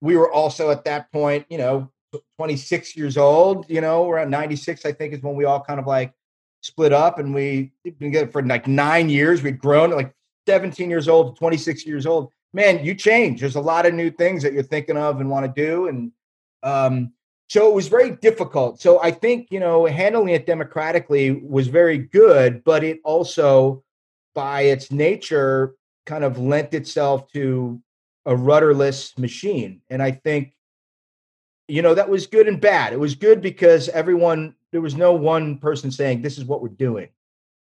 [0.00, 1.90] we were also at that point, you know,
[2.36, 3.68] 26 years old.
[3.68, 6.14] You know, around 96, I think, is when we all kind of like
[6.66, 9.42] split up and we been together for like nine years.
[9.42, 10.12] We'd grown like
[10.46, 12.32] 17 years old 26 years old.
[12.52, 13.40] man, you change.
[13.40, 15.88] There's a lot of new things that you're thinking of and want to do.
[15.88, 16.12] And
[16.62, 17.12] um,
[17.48, 18.80] so it was very difficult.
[18.80, 23.84] So I think, you know, handling it democratically was very good, but it also,
[24.34, 25.74] by its nature,
[26.06, 27.80] kind of lent itself to
[28.24, 29.82] a rudderless machine.
[29.90, 30.54] And I think,
[31.68, 32.92] you know, that was good and bad.
[32.92, 36.68] It was good because everyone, there was no one person saying, this is what we're
[36.68, 37.08] doing.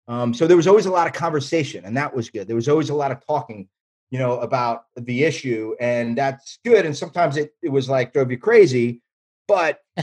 [0.08, 2.48] Um, so there was always a lot of conversation, and that was good.
[2.48, 3.68] There was always a lot of talking,
[4.10, 6.86] you know, about the issue, and that's good.
[6.86, 9.02] And sometimes it, it was like drove you crazy,
[9.48, 9.82] but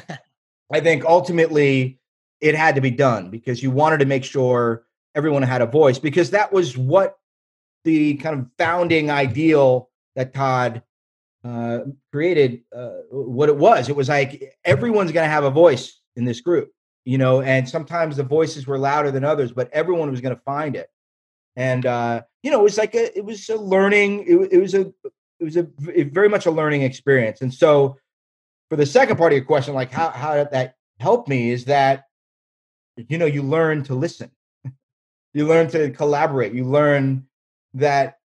[0.72, 1.98] I think ultimately
[2.40, 5.98] it had to be done because you wanted to make sure everyone had a voice
[5.98, 7.18] because that was what
[7.84, 10.82] the kind of founding ideal that Todd
[11.44, 11.80] uh,
[12.12, 13.88] created, uh, what it was.
[13.88, 16.72] It was like everyone's going to have a voice in this group
[17.04, 20.42] you know, and sometimes the voices were louder than others, but everyone was going to
[20.42, 20.90] find it.
[21.56, 24.24] And uh, you know, it was like a, it was a learning.
[24.26, 24.92] It, it was a,
[25.38, 25.68] it was a,
[26.04, 27.42] very much a learning experience.
[27.42, 27.96] And so,
[28.70, 31.50] for the second part of your question, like how how did that help me?
[31.50, 32.04] Is that
[32.96, 34.30] you know you learn to listen,
[35.34, 37.26] you learn to collaborate, you learn
[37.74, 38.18] that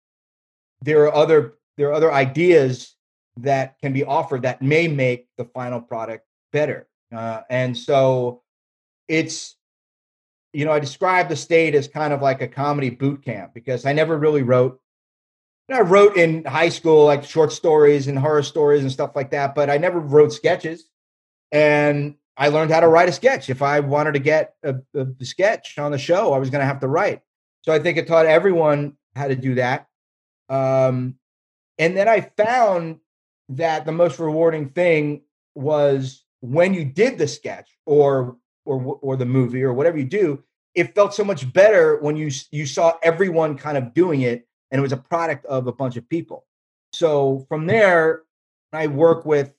[0.81, 2.95] there are other there are other ideas
[3.37, 6.87] that can be offered that may make the final product better.
[7.15, 8.41] Uh, and so
[9.09, 9.57] it's
[10.53, 13.85] you know i describe the state as kind of like a comedy boot camp because
[13.85, 14.79] i never really wrote
[15.71, 19.53] i wrote in high school like short stories and horror stories and stuff like that
[19.53, 20.85] but i never wrote sketches.
[21.51, 23.49] And i learned how to write a sketch.
[23.49, 26.67] If i wanted to get a, a sketch on the show i was going to
[26.67, 27.21] have to write.
[27.63, 29.87] So i think it taught everyone how to do that.
[30.47, 31.15] Um,
[31.77, 32.99] and then i found
[33.49, 35.23] that the most rewarding thing
[35.55, 38.37] was when you did the sketch or
[38.69, 40.43] or or the movie or whatever you do,
[40.75, 44.79] it felt so much better when you you saw everyone kind of doing it, and
[44.79, 46.45] it was a product of a bunch of people.
[46.93, 48.21] So from there,
[48.71, 49.53] I work with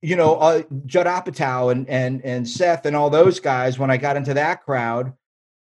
[0.00, 3.78] you know uh, Judd Apatow and and and Seth and all those guys.
[3.78, 5.12] When I got into that crowd,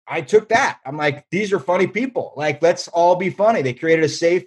[0.07, 0.79] I took that.
[0.83, 2.33] I'm like, these are funny people.
[2.35, 3.61] Like, let's all be funny.
[3.61, 4.43] They created a safe,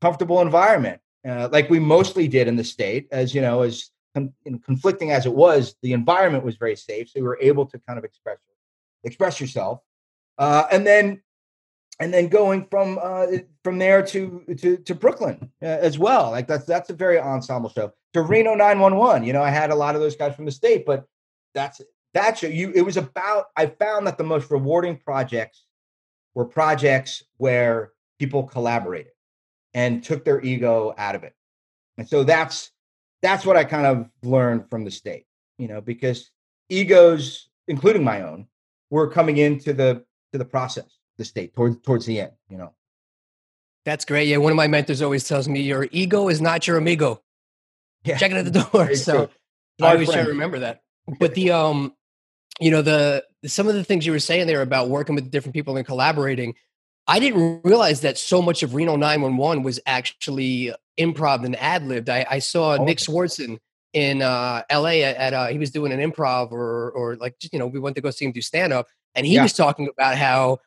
[0.00, 4.60] comfortable environment, uh, like we mostly did in the state, as you know, as con-
[4.64, 7.98] conflicting as it was, the environment was very safe, so you were able to kind
[7.98, 8.38] of express
[9.04, 9.80] express yourself,
[10.38, 11.22] uh, and then
[12.00, 13.26] and then going from uh,
[13.64, 16.30] from there to to to Brooklyn uh, as well.
[16.30, 17.92] Like that's that's a very ensemble show.
[18.14, 20.86] To Reno 911, you know, I had a lot of those guys from the state,
[20.86, 21.04] but
[21.54, 21.80] that's
[22.14, 22.72] that's you.
[22.74, 23.46] It was about.
[23.56, 25.64] I found that the most rewarding projects
[26.34, 29.12] were projects where people collaborated
[29.74, 31.34] and took their ego out of it,
[31.98, 32.70] and so that's
[33.22, 35.26] that's what I kind of learned from the state,
[35.58, 36.30] you know, because
[36.68, 38.46] egos, including my own,
[38.90, 42.72] were coming into the to the process, the state towards towards the end, you know.
[43.84, 44.28] That's great.
[44.28, 47.22] Yeah, one of my mentors always tells me your ego is not your amigo.
[48.04, 48.18] Yeah.
[48.18, 48.94] Check it at the door.
[48.94, 49.30] so
[49.80, 50.82] I always try to remember that.
[51.18, 51.94] But the um,
[52.60, 55.54] you know, the some of the things you were saying there about working with different
[55.54, 56.54] people and collaborating,
[57.06, 62.08] I didn't realize that so much of Reno 911 was actually improv and ad libbed.
[62.08, 62.84] I, I, saw oh.
[62.84, 63.58] Nick Swardson
[63.92, 67.58] in uh, LA at, at uh, he was doing an improv or or like you
[67.58, 69.42] know we went to go see him do stand up and he yeah.
[69.42, 70.58] was talking about how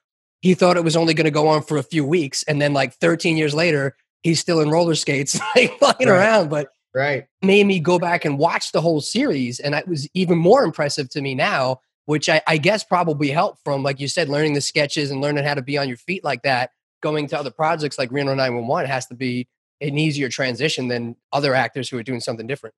[0.42, 2.74] he thought it was only going to go on for a few weeks and then
[2.74, 6.08] like 13 years later he's still in roller skates like flying right.
[6.08, 10.10] around but right made me go back and watch the whole series and it was
[10.14, 14.08] even more impressive to me now which I, I guess probably helped from like you
[14.08, 17.28] said learning the sketches and learning how to be on your feet like that going
[17.28, 19.48] to other projects like Reno 911 has to be
[19.82, 22.76] an easier transition than other actors who are doing something different.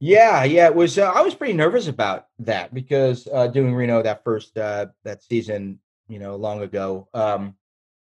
[0.00, 0.98] Yeah, yeah, it was.
[0.98, 5.22] Uh, I was pretty nervous about that because uh, doing Reno that first uh, that
[5.22, 7.54] season, you know, long ago, um,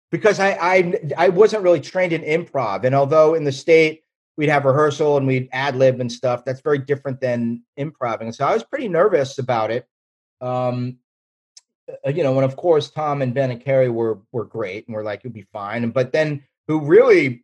[0.09, 4.03] because I, I I wasn't really trained in improv, and although in the state
[4.37, 8.21] we'd have rehearsal and we'd ad lib and stuff, that's very different than improv.
[8.21, 9.85] And so I was pretty nervous about it.
[10.39, 10.97] Um,
[12.05, 14.95] uh, you know, and of course Tom and Ben and Kerri were were great, and
[14.95, 15.89] we're like, it'll be fine.
[15.91, 17.43] But then who really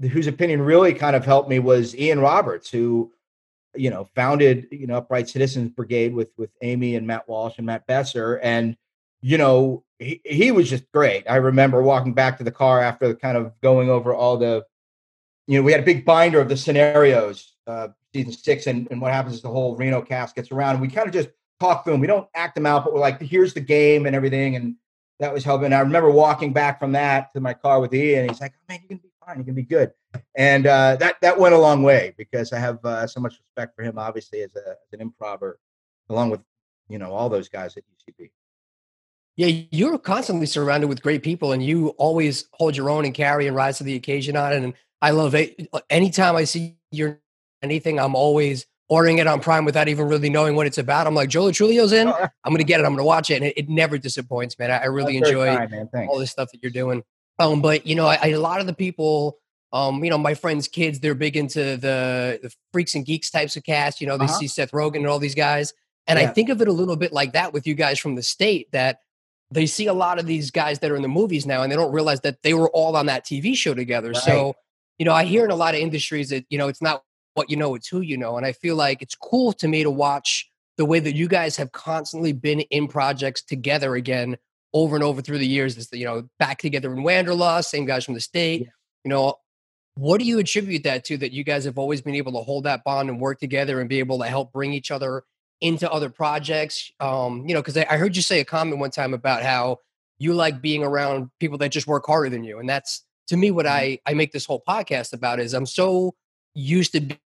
[0.00, 3.12] whose opinion really kind of helped me was Ian Roberts, who
[3.74, 7.66] you know founded you know Upright Citizens Brigade with with Amy and Matt Walsh and
[7.66, 8.76] Matt Besser, and
[9.20, 11.24] you know he he was just great.
[11.28, 14.64] I remember walking back to the car after kind of going over all the,
[15.46, 19.00] you know, we had a big binder of the scenarios, uh, season six, and and
[19.00, 21.30] what happens is the whole Reno cast gets around, and we kind of just
[21.60, 22.00] talk through them.
[22.00, 24.76] We don't act them out, but we're like, here's the game and everything, and
[25.18, 25.72] that was helping.
[25.72, 28.64] I remember walking back from that to my car with Ian, and he's like, oh,
[28.68, 29.38] "Man, you be fine.
[29.38, 29.92] You can be good.
[30.36, 33.76] And uh, that that went a long way because I have uh, so much respect
[33.76, 35.58] for him, obviously as, a, as an improver,
[36.08, 36.40] along with
[36.88, 38.30] you know all those guys at UCB.
[39.36, 43.46] Yeah, you're constantly surrounded with great people, and you always hold your own and carry
[43.46, 44.62] and rise to the occasion on it.
[44.62, 45.68] And I love it.
[45.90, 47.20] Anytime I see your
[47.62, 51.06] anything, I'm always ordering it on Prime without even really knowing what it's about.
[51.06, 52.08] I'm like, Joe Lo Truglio's in.
[52.08, 52.84] I'm going to get it.
[52.84, 54.70] I'm going to watch it, and it, it, never disappoints, man.
[54.70, 57.04] I, I really enjoy kind, all this stuff that you're doing.
[57.38, 59.38] Um, but you know, I, I, a lot of the people,
[59.72, 63.56] um, you know, my friends' kids, they're big into the, the freaks and geeks types
[63.56, 64.00] of cast.
[64.00, 64.38] You know, they uh-huh.
[64.38, 65.72] see Seth Rogen and all these guys,
[66.06, 66.28] and yeah.
[66.28, 68.72] I think of it a little bit like that with you guys from the state
[68.72, 69.00] that
[69.50, 71.76] they see a lot of these guys that are in the movies now and they
[71.76, 74.10] don't realize that they were all on that TV show together.
[74.10, 74.22] Right.
[74.22, 74.54] So,
[74.98, 77.02] you know, I hear in a lot of industries that, you know, it's not
[77.34, 78.36] what you know, it's who you know.
[78.36, 81.56] And I feel like it's cool to me to watch the way that you guys
[81.56, 84.36] have constantly been in projects together again
[84.72, 85.76] over and over through the years.
[85.76, 88.62] Is you know, back together in Wanderlust, same guys from the state.
[88.62, 88.68] Yeah.
[89.04, 89.34] You know,
[89.94, 92.64] what do you attribute that to that you guys have always been able to hold
[92.64, 95.24] that bond and work together and be able to help bring each other
[95.60, 96.92] into other projects?
[97.00, 99.78] Um, you know, because I, I heard you say a comment one time about how
[100.18, 103.50] you like being around people that just work harder than you, and that's to me
[103.50, 103.74] what mm-hmm.
[103.74, 105.40] I I make this whole podcast about.
[105.40, 106.14] Is I'm so
[106.54, 107.18] used to being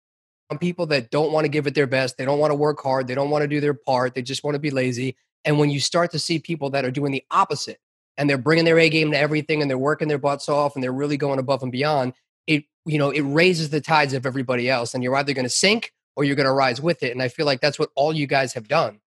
[0.61, 3.07] people that don't want to give it their best, they don't want to work hard,
[3.07, 5.17] they don't want to do their part, they just want to be lazy.
[5.45, 7.81] And when you start to see people that are doing the opposite
[8.17, 10.83] and they're bringing their A game to everything and they're working their butts off and
[10.83, 12.15] they're really going above and beyond,
[12.47, 15.51] it you know it raises the tides of everybody else, and you're either going to
[15.51, 17.13] sink or you're going to rise with it.
[17.13, 19.01] And I feel like that's what all you guys have done.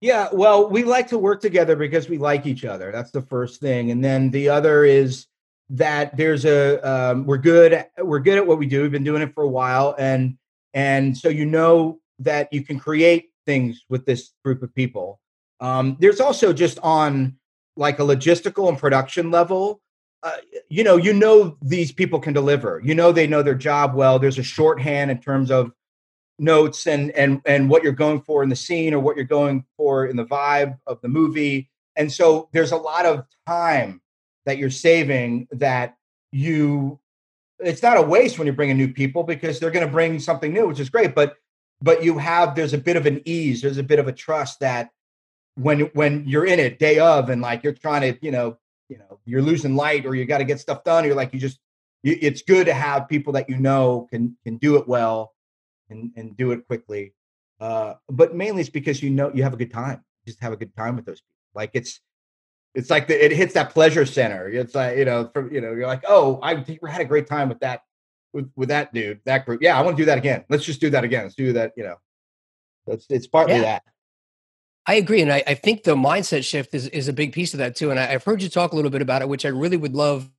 [0.00, 2.92] Yeah, well, we like to work together because we like each other.
[2.92, 5.26] That's the first thing, and then the other is
[5.70, 8.82] that there's a um, we're good we're good at what we do.
[8.82, 10.36] We've been doing it for a while, and
[10.74, 15.20] and so you know that you can create things with this group of people.
[15.60, 17.36] Um, there's also just on
[17.76, 19.80] like a logistical and production level.
[20.22, 20.36] Uh,
[20.68, 22.80] you know, you know these people can deliver.
[22.84, 24.18] You know they know their job well.
[24.18, 25.72] There's a shorthand in terms of
[26.38, 29.64] notes and and and what you're going for in the scene or what you're going
[29.76, 34.00] for in the vibe of the movie and so there's a lot of time
[34.44, 35.96] that you're saving that
[36.32, 36.98] you
[37.60, 40.18] it's not a waste when you bring in new people because they're going to bring
[40.18, 41.36] something new which is great but
[41.80, 44.58] but you have there's a bit of an ease there's a bit of a trust
[44.58, 44.90] that
[45.56, 48.56] when when you're in it day of and like you're trying to you know
[48.88, 51.40] you know you're losing light or you got to get stuff done you're like you
[51.40, 51.58] just
[52.04, 55.32] it's good to have people that you know can can do it well
[55.90, 57.14] and, and do it quickly.
[57.60, 60.04] Uh, but mainly it's because you know you have a good time.
[60.26, 61.30] just have a good time with those people.
[61.54, 62.00] Like it's
[62.74, 64.48] it's like the, it hits that pleasure center.
[64.48, 66.56] It's like you know, from you know, you're like, oh, I
[66.88, 67.82] had a great time with that
[68.32, 69.62] with with that dude, that group.
[69.62, 70.44] Yeah, I want to do that again.
[70.50, 71.22] Let's just do that again.
[71.22, 71.72] Let's do that.
[71.76, 71.96] You know,
[72.86, 73.62] that's it's partly yeah.
[73.62, 73.82] that.
[74.86, 77.58] I agree, and I, I, think the mindset shift is is a big piece of
[77.58, 77.90] that too.
[77.90, 79.94] And I, I've heard you talk a little bit about it, which I really would
[79.94, 80.30] love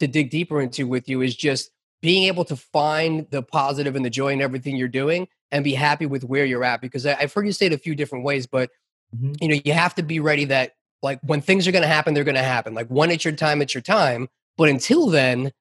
[0.00, 1.20] to dig deeper into with you.
[1.20, 1.70] Is just
[2.02, 5.72] being able to find the positive and the joy in everything you're doing and be
[5.72, 8.46] happy with where you're at because i've heard you say it a few different ways
[8.46, 8.70] but
[9.16, 9.32] mm-hmm.
[9.40, 12.12] you know you have to be ready that like when things are going to happen
[12.12, 15.52] they're going to happen like when it's your time it's your time but until then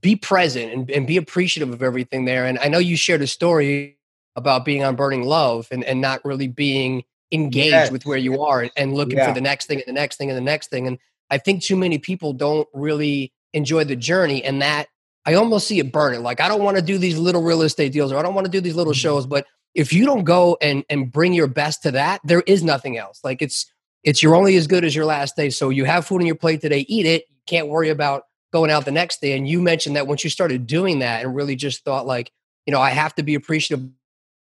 [0.00, 3.26] be present and, and be appreciative of everything there and i know you shared a
[3.26, 3.98] story
[4.36, 7.90] about being on burning love and, and not really being engaged yes.
[7.90, 9.26] with where you are and, looking yeah.
[9.26, 10.98] for the next thing and the next thing and the next thing and
[11.30, 14.88] i think too many people don't really enjoy the journey and that
[15.26, 16.22] I almost see it burning.
[16.22, 18.46] Like I don't want to do these little real estate deals or I don't want
[18.46, 18.98] to do these little mm-hmm.
[18.98, 22.62] shows, but if you don't go and and bring your best to that, there is
[22.62, 23.20] nothing else.
[23.22, 23.70] Like it's
[24.02, 25.50] it's you're only as good as your last day.
[25.50, 27.26] So you have food on your plate today, eat it.
[27.28, 29.36] You can't worry about going out the next day.
[29.36, 32.32] And you mentioned that once you started doing that and really just thought like,
[32.66, 33.90] you know, I have to be appreciative of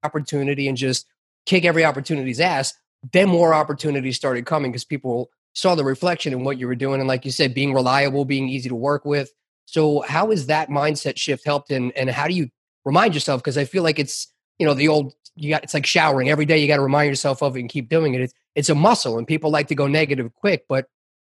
[0.04, 1.06] opportunity and just
[1.46, 2.74] kick every opportunity's ass,
[3.12, 7.00] then more opportunities started coming because people saw the reflection in what you were doing.
[7.00, 9.32] And like you said, being reliable, being easy to work with,
[9.66, 12.50] so how has that mindset shift helped and and how do you
[12.86, 15.86] remind yourself because I feel like it's you know the old you got it's like
[15.86, 18.22] showering every day you got to remind yourself of it and keep doing it.
[18.22, 20.88] It's it's a muscle and people like to go negative quick, but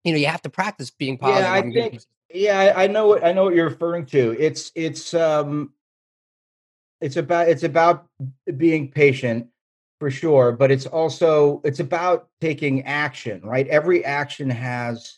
[0.04, 1.44] you know you have to practice being positive.
[1.44, 4.36] Yeah, I think yeah, I know what I know what you're referring to.
[4.40, 5.74] It's it's um
[7.02, 8.08] it's about it's about
[8.58, 9.48] being patient
[10.00, 13.68] for sure, but it's also it's about taking action, right?
[13.68, 15.18] Every action has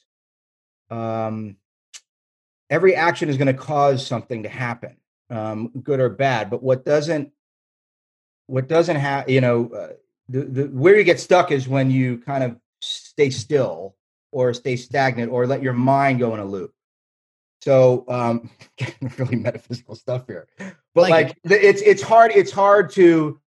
[0.90, 1.56] um
[2.72, 4.96] every action is going to cause something to happen,
[5.30, 6.50] um, good or bad.
[6.50, 7.32] But what doesn't,
[8.48, 9.94] what doesn't have, you know, uh,
[10.30, 13.96] the, the where you get stuck is when you kind of stay still
[14.32, 16.74] or stay stagnant or let your mind go in a loop.
[17.62, 18.50] So, um,
[19.18, 20.48] really metaphysical stuff here,
[20.96, 21.64] but like, like it.
[21.64, 22.32] it's it's hard.
[22.34, 23.40] It's hard to,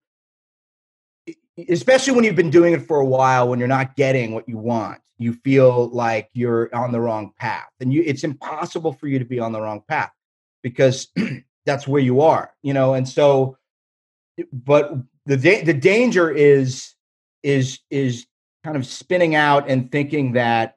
[1.69, 4.59] especially when you've been doing it for a while, when you're not getting what you
[4.59, 9.17] want you feel like you're on the wrong path and you it's impossible for you
[9.21, 10.11] to be on the wrong path
[10.61, 11.07] because
[11.67, 13.57] that's where you are you know and so
[14.53, 14.93] but
[15.27, 16.95] the da- the danger is
[17.43, 18.27] is is
[18.65, 20.77] kind of spinning out and thinking that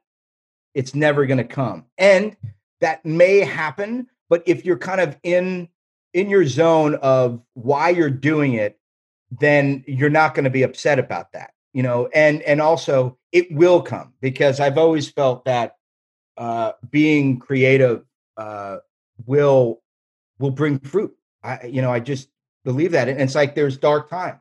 [0.73, 1.85] it's never going to come.
[1.97, 2.35] And
[2.81, 5.69] that may happen, but if you're kind of in
[6.13, 8.79] in your zone of why you're doing it,
[9.31, 11.51] then you're not going to be upset about that.
[11.73, 15.75] You know, and and also it will come because I've always felt that
[16.37, 18.03] uh, being creative
[18.35, 18.77] uh,
[19.25, 19.81] will
[20.39, 21.15] will bring fruit.
[21.43, 22.29] I you know I just
[22.63, 24.39] believe that, and it's like there's dark times.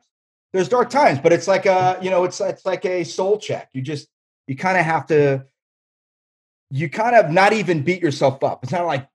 [0.53, 3.69] There's dark times, but it's like a you know it's it's like a soul check.
[3.73, 4.07] You just
[4.47, 5.45] you kind of have to
[6.71, 8.63] you kind of not even beat yourself up.
[8.63, 9.07] It's not like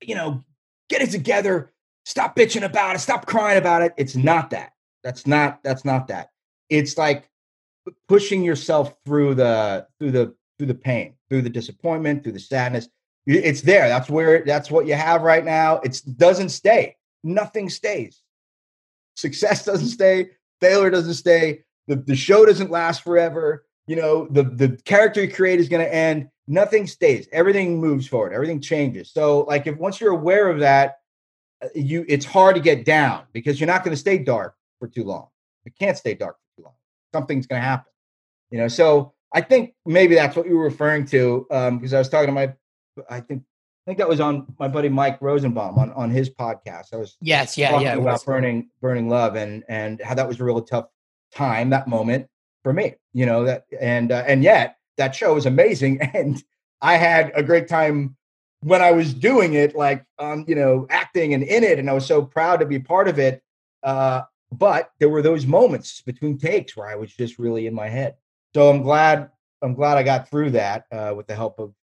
[0.00, 0.42] you know
[0.88, 1.72] get it together,
[2.04, 3.94] stop bitching about it, stop crying about it.
[3.96, 4.72] It's not that.
[5.02, 6.30] That's not that's not that.
[6.68, 7.28] It's like
[8.08, 12.88] pushing yourself through the through the through the pain, through the disappointment, through the sadness.
[13.26, 13.88] It's there.
[13.88, 15.76] That's where that's what you have right now.
[15.78, 16.96] It doesn't stay.
[17.22, 18.22] Nothing stays.
[19.16, 20.30] Success doesn't stay.
[20.60, 21.64] Failure doesn't stay.
[21.86, 23.64] The, the show doesn't last forever.
[23.86, 26.28] You know, the, the character you create is going to end.
[26.46, 27.26] Nothing stays.
[27.32, 28.34] Everything moves forward.
[28.34, 29.10] Everything changes.
[29.10, 30.96] So, like, if once you're aware of that,
[31.62, 34.88] uh, you it's hard to get down because you're not going to stay dark for
[34.88, 35.28] too long.
[35.64, 36.74] It can't stay dark for too long.
[37.12, 37.92] Something's going to happen.
[38.50, 41.98] You know, so I think maybe that's what you were referring to because um, I
[41.98, 42.54] was talking to my,
[43.10, 46.92] I think, I think that was on my buddy Mike Rosenbaum on on his podcast.
[46.92, 50.44] I was yes, yeah, yeah, about burning burning love and and how that was a
[50.44, 50.88] really tough
[51.34, 52.28] time that moment
[52.62, 52.96] for me.
[53.14, 56.42] You know that and uh, and yet that show was amazing and
[56.82, 58.16] I had a great time
[58.60, 61.92] when I was doing it, like um, you know, acting and in it, and I
[61.92, 63.42] was so proud to be part of it.
[63.82, 67.88] Uh, but there were those moments between takes where I was just really in my
[67.88, 68.16] head.
[68.54, 69.30] So I'm glad
[69.62, 71.74] I'm glad I got through that uh, with the help of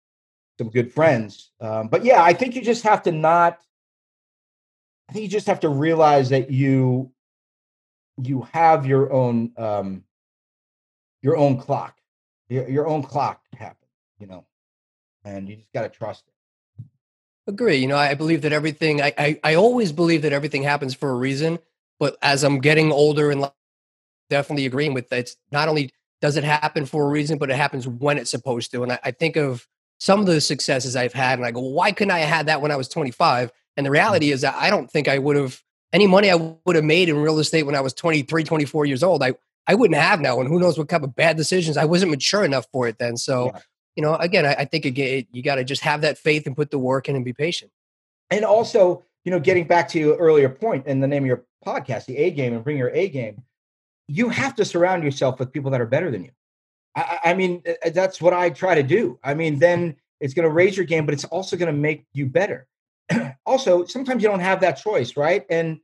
[0.58, 1.50] some good friends.
[1.60, 3.58] Um, but yeah, I think you just have to not.
[5.08, 7.12] I think you just have to realize that you
[8.22, 10.04] you have your own um,
[11.22, 11.96] your own clock,
[12.48, 13.88] your, your own clock happen,
[14.18, 14.46] you know,
[15.24, 16.34] and you just got to trust it.
[17.46, 17.76] Agree.
[17.76, 19.02] You know, I believe that everything.
[19.02, 21.58] I, I I always believe that everything happens for a reason.
[21.98, 23.50] But as I'm getting older and
[24.30, 25.90] definitely agreeing with that, it's not only
[26.20, 28.82] does it happen for a reason, but it happens when it's supposed to.
[28.82, 29.66] And I, I think of
[30.00, 32.46] some of the successes I've had, and I go, well, why couldn't I have had
[32.46, 33.50] that when I was 25?
[33.76, 33.92] And the mm-hmm.
[33.92, 35.60] reality is that I don't think I would have
[35.92, 39.02] any money I would have made in real estate when I was 23, 24 years
[39.02, 39.22] old.
[39.22, 39.34] I,
[39.66, 40.40] I wouldn't have now.
[40.40, 41.76] And who knows what kind of bad decisions.
[41.76, 43.16] I wasn't mature enough for it then.
[43.16, 43.60] So, yeah.
[43.96, 46.56] you know, again, I, I think again, you got to just have that faith and
[46.56, 47.70] put the work in and be patient.
[48.30, 51.44] And also, you know, getting back to your earlier point in the name of your
[51.66, 53.42] podcast, the A game and bring your A game
[54.06, 56.30] you have to surround yourself with people that are better than you.
[56.94, 59.18] I, I mean, uh, uh, that's what I try to do.
[59.24, 62.04] I mean, then it's going to raise your game, but it's also going to make
[62.12, 62.66] you better.
[63.46, 65.44] also, sometimes you don't have that choice, right?
[65.50, 65.80] And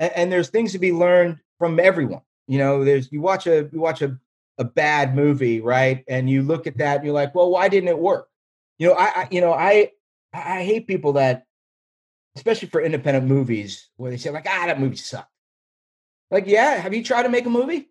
[0.00, 2.22] and there's things to be learned from everyone.
[2.48, 4.18] You know, there's you watch a you watch a
[4.58, 6.04] a bad movie, right?
[6.08, 8.28] And you look at that and you're like, well, why didn't it work?
[8.78, 9.92] You know, I, I you know, I
[10.32, 11.46] I hate people that,
[12.36, 15.30] especially for independent movies, where they say like, ah, that movie sucked.
[16.30, 17.88] Like, yeah, have you tried to make a movie?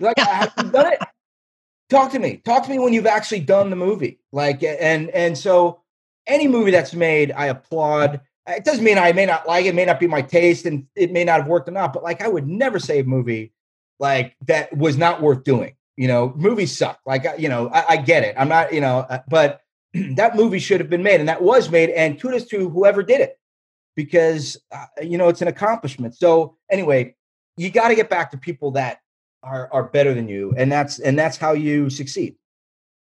[0.00, 0.98] Like, I have you done it?
[1.88, 2.42] Talk to me.
[2.44, 4.20] Talk to me when you've actually done the movie.
[4.32, 5.80] Like, and and so
[6.26, 8.20] any movie that's made, I applaud.
[8.46, 11.12] It doesn't mean I may not like it, may not be my taste, and it
[11.12, 11.92] may not have worked enough.
[11.92, 13.52] But like, I would never say a movie
[13.98, 15.74] like that was not worth doing.
[15.96, 17.00] You know, movies suck.
[17.06, 18.34] Like, you know, I, I get it.
[18.38, 19.62] I'm not, you know, uh, but
[19.94, 21.90] that movie should have been made, and that was made.
[21.90, 23.37] And kudos to whoever did it,
[23.98, 26.14] because uh, you know it's an accomplishment.
[26.14, 27.16] So anyway,
[27.56, 29.00] you got to get back to people that
[29.42, 32.36] are are better than you, and that's and that's how you succeed.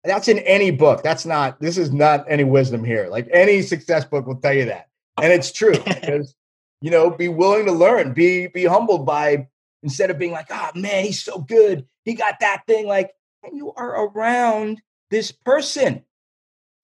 [0.05, 1.03] That's in any book.
[1.03, 1.61] That's not.
[1.61, 3.09] This is not any wisdom here.
[3.11, 4.89] Like any success book will tell you that,
[5.20, 6.35] and it's true because
[6.81, 8.14] you know be willing to learn.
[8.14, 9.49] Be be humbled by
[9.83, 11.85] instead of being like, oh man, he's so good.
[12.07, 12.87] He got that thing.
[12.87, 13.11] Like,
[13.43, 16.07] and you are around this person.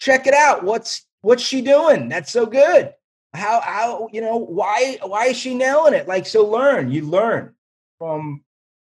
[0.00, 0.64] Check it out.
[0.64, 2.10] What's what's she doing?
[2.10, 2.92] That's so good
[3.36, 6.08] how how you know why why is she nailing it?
[6.08, 7.54] Like so learn you learn
[7.98, 8.42] from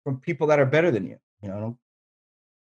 [0.04, 1.78] from people that are better than you you know?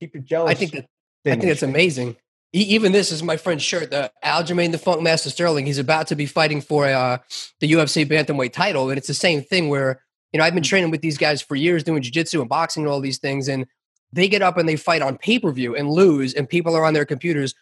[0.00, 0.86] Keep your jealous i think that
[1.26, 2.16] i think it's amazing.
[2.54, 6.16] Even this is my friend's shirt the aljamain the funk master sterling he's about to
[6.16, 7.18] be fighting for uh,
[7.60, 10.00] the ufc bantamweight title and it's the same thing where
[10.32, 10.68] you know i've been mm.
[10.68, 13.66] training with these guys for years doing jiu-jitsu and boxing and all these things and
[14.12, 17.04] they get up and they fight on pay-per-view and lose and people are on their
[17.04, 17.54] computers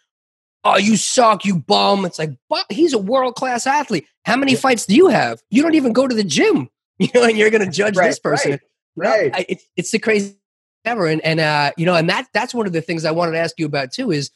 [0.67, 2.05] oh, you suck, you bum.
[2.05, 4.07] It's like, but he's a world class athlete.
[4.25, 5.41] How many fights do you have?
[5.51, 8.09] You don't even go to the gym, you know, and you're going to judge right,
[8.09, 8.59] this person.
[8.97, 9.33] Right.
[9.33, 9.47] right.
[9.49, 10.37] it's, it's the crazy
[10.85, 11.07] ever.
[11.07, 13.39] And, and, uh, you know, and that, that's one of the things I wanted to
[13.39, 14.31] ask you about too, is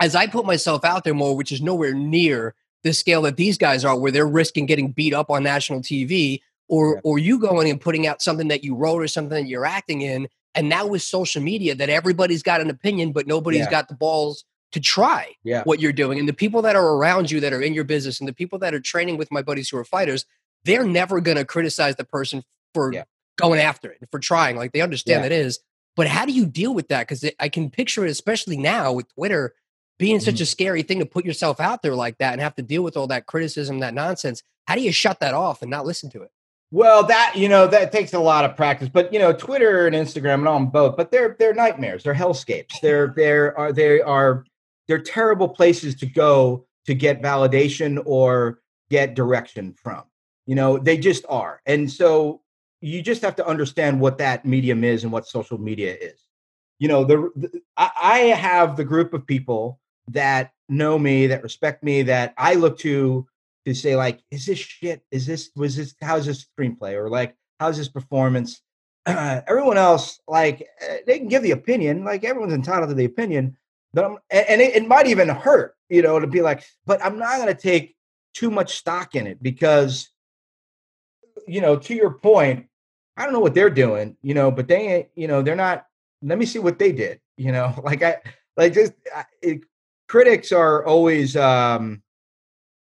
[0.00, 3.58] as I put myself out there more, which is nowhere near the scale that these
[3.58, 7.00] guys are, where they're risking getting beat up on national TV or, yeah.
[7.02, 10.02] or you going and putting out something that you wrote or something that you're acting
[10.02, 10.28] in.
[10.54, 13.70] And now with social media that everybody's got an opinion, but nobody's yeah.
[13.70, 15.62] got the balls to try Yeah.
[15.64, 16.18] what you're doing.
[16.18, 18.58] And the people that are around you that are in your business and the people
[18.58, 20.24] that are training with my buddies who are fighters,
[20.64, 22.42] they're never going to criticize the person
[22.74, 23.04] for Yeah.
[23.38, 24.56] going after it, and for trying.
[24.56, 25.28] Like they understand Yeah.
[25.28, 25.60] that is.
[25.94, 27.06] But how do you deal with that?
[27.08, 29.54] Because I can picture it, especially now with Twitter
[29.98, 30.40] being such Mhm.
[30.42, 32.96] a scary thing to put yourself out there like that and have to deal with
[32.98, 34.42] all that criticism, that nonsense.
[34.66, 36.30] How do you shut that off and not listen to it?
[36.72, 39.94] Well, that you know that takes a lot of practice, but you know Twitter and
[39.96, 42.02] Instagram and on both, but they're they're nightmares.
[42.02, 42.80] They're hellscapes.
[42.82, 44.44] They're they're are they are
[44.88, 48.60] they're terrible places to go to get validation or
[48.90, 50.04] get direction from.
[50.46, 52.42] You know they just are, and so
[52.80, 56.20] you just have to understand what that medium is and what social media is.
[56.78, 61.82] You know the, the I, have the group of people that know me, that respect
[61.82, 63.26] me, that I look to
[63.66, 65.02] to say like, is this shit?
[65.10, 65.96] Is this was this?
[66.00, 66.92] How's this screenplay?
[66.94, 68.62] Or like, how's this performance?
[69.06, 72.04] everyone else, like, eh, they can give the opinion.
[72.04, 73.56] Like, everyone's entitled to the opinion.
[73.96, 77.18] But I'm, and it, it might even hurt, you know, to be like, but I'm
[77.18, 77.96] not going to take
[78.34, 80.10] too much stock in it because,
[81.48, 82.66] you know, to your point,
[83.16, 85.86] I don't know what they're doing, you know, but they, ain't, you know, they're not.
[86.20, 88.18] Let me see what they did, you know, like I,
[88.54, 89.62] like just I- it,
[90.08, 91.34] critics are always.
[91.34, 92.02] um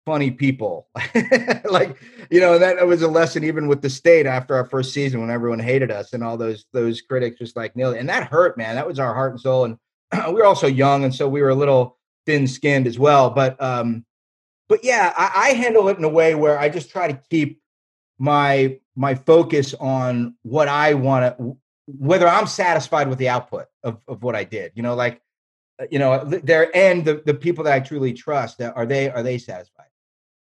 [0.07, 0.89] funny people.
[1.71, 1.97] like,
[2.31, 5.31] you know, that was a lesson even with the state after our first season when
[5.31, 7.99] everyone hated us and all those those critics just like it.
[7.99, 8.75] And that hurt, man.
[8.75, 9.67] That was our heart and soul.
[9.67, 9.77] And
[10.13, 13.31] we were also young, and so we were a little thin skinned as well.
[13.31, 14.05] But um,
[14.69, 17.61] but yeah, I, I handle it in a way where I just try to keep
[18.19, 21.57] my my focus on what I want to
[21.87, 24.73] whether I'm satisfied with the output of, of what I did.
[24.77, 25.21] You know, like
[25.81, 29.23] uh, you know, there and the, the people that I truly trust, are they are
[29.23, 29.87] they satisfied?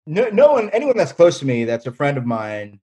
[0.07, 2.80] no, no one, anyone that's close to me, that's a friend of mine,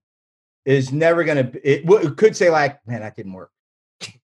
[0.64, 1.50] is never gonna.
[1.62, 3.50] It, it could say like, "Man, that didn't work,"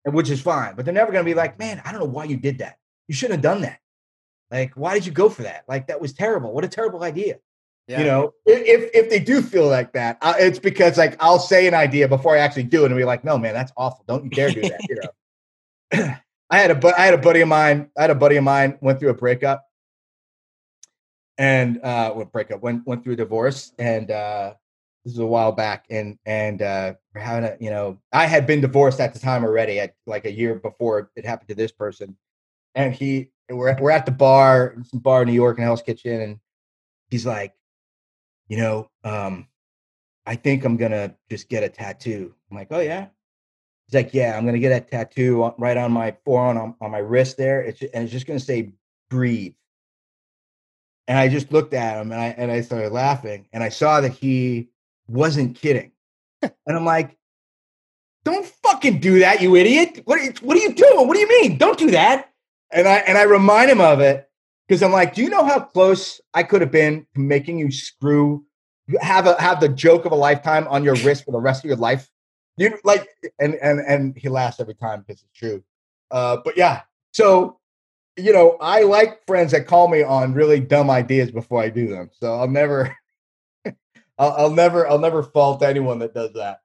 [0.05, 2.37] which is fine, but they're never gonna be like, "Man, I don't know why you
[2.37, 2.77] did that.
[3.07, 3.79] You shouldn't have done that.
[4.51, 5.63] Like, why did you go for that?
[5.67, 6.53] Like, that was terrible.
[6.53, 7.39] What a terrible idea."
[7.87, 11.73] You know, if if they do feel like that, it's because like I'll say an
[11.73, 14.05] idea before I actually do it, and be like, "No, man, that's awful.
[14.07, 16.15] Don't you dare do that." You know.
[16.49, 17.89] I had a I had a buddy of mine.
[17.97, 19.65] I had a buddy of mine went through a breakup,
[21.37, 24.53] and uh well, breakup went went through a divorce and uh
[25.03, 28.47] this was a while back and and uh we're having a you know i had
[28.47, 31.71] been divorced at the time already at like a year before it happened to this
[31.71, 32.15] person
[32.75, 35.81] and he we're, at- we're at the bar some bar in new york in hell's
[35.81, 36.39] kitchen and
[37.09, 37.53] he's like
[38.47, 39.47] you know um
[40.25, 42.33] i think i'm gonna just get a tattoo.
[42.49, 43.07] I'm like oh yeah?
[43.87, 46.91] He's like yeah i'm gonna get a tattoo on, right on my forearm on, on
[46.91, 48.73] my wrist there it's, and it's just gonna say
[49.09, 49.53] breathe.
[51.07, 53.99] And I just looked at him and I and I started laughing and I saw
[53.99, 54.69] that he
[55.07, 55.91] wasn't kidding.
[56.41, 57.17] and I'm like,
[58.23, 60.01] don't fucking do that, you idiot.
[60.05, 61.07] What are you, what are you doing?
[61.07, 61.57] What do you mean?
[61.57, 62.29] Don't do that.
[62.71, 64.27] And I and I remind him of it
[64.67, 67.69] because I'm like, do you know how close I could have been to making you
[67.69, 68.45] screw
[68.99, 71.67] have a have the joke of a lifetime on your wrist for the rest of
[71.67, 72.09] your life?
[72.57, 73.07] You like
[73.39, 75.63] and and and he laughs every time because it's true.
[76.09, 76.81] Uh, but yeah,
[77.11, 77.59] so
[78.17, 81.87] you know, I like friends that call me on really dumb ideas before I do
[81.87, 82.09] them.
[82.13, 82.95] So I'll never,
[84.17, 86.61] I'll, I'll never, I'll never fault anyone that does that.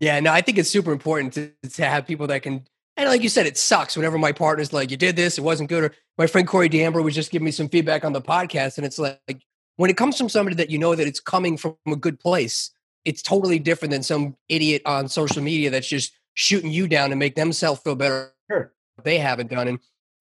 [0.00, 2.66] Yeah, no, I think it's super important to, to have people that can.
[2.96, 5.68] And like you said, it sucks whenever my partner's like, "You did this, it wasn't
[5.68, 8.76] good." Or my friend Corey D'Amber was just giving me some feedback on the podcast,
[8.76, 9.42] and it's like
[9.76, 12.70] when it comes from somebody that you know that it's coming from a good place,
[13.04, 17.16] it's totally different than some idiot on social media that's just shooting you down to
[17.16, 18.32] make themselves feel better.
[18.50, 18.72] Sure.
[19.02, 19.78] They haven't done, and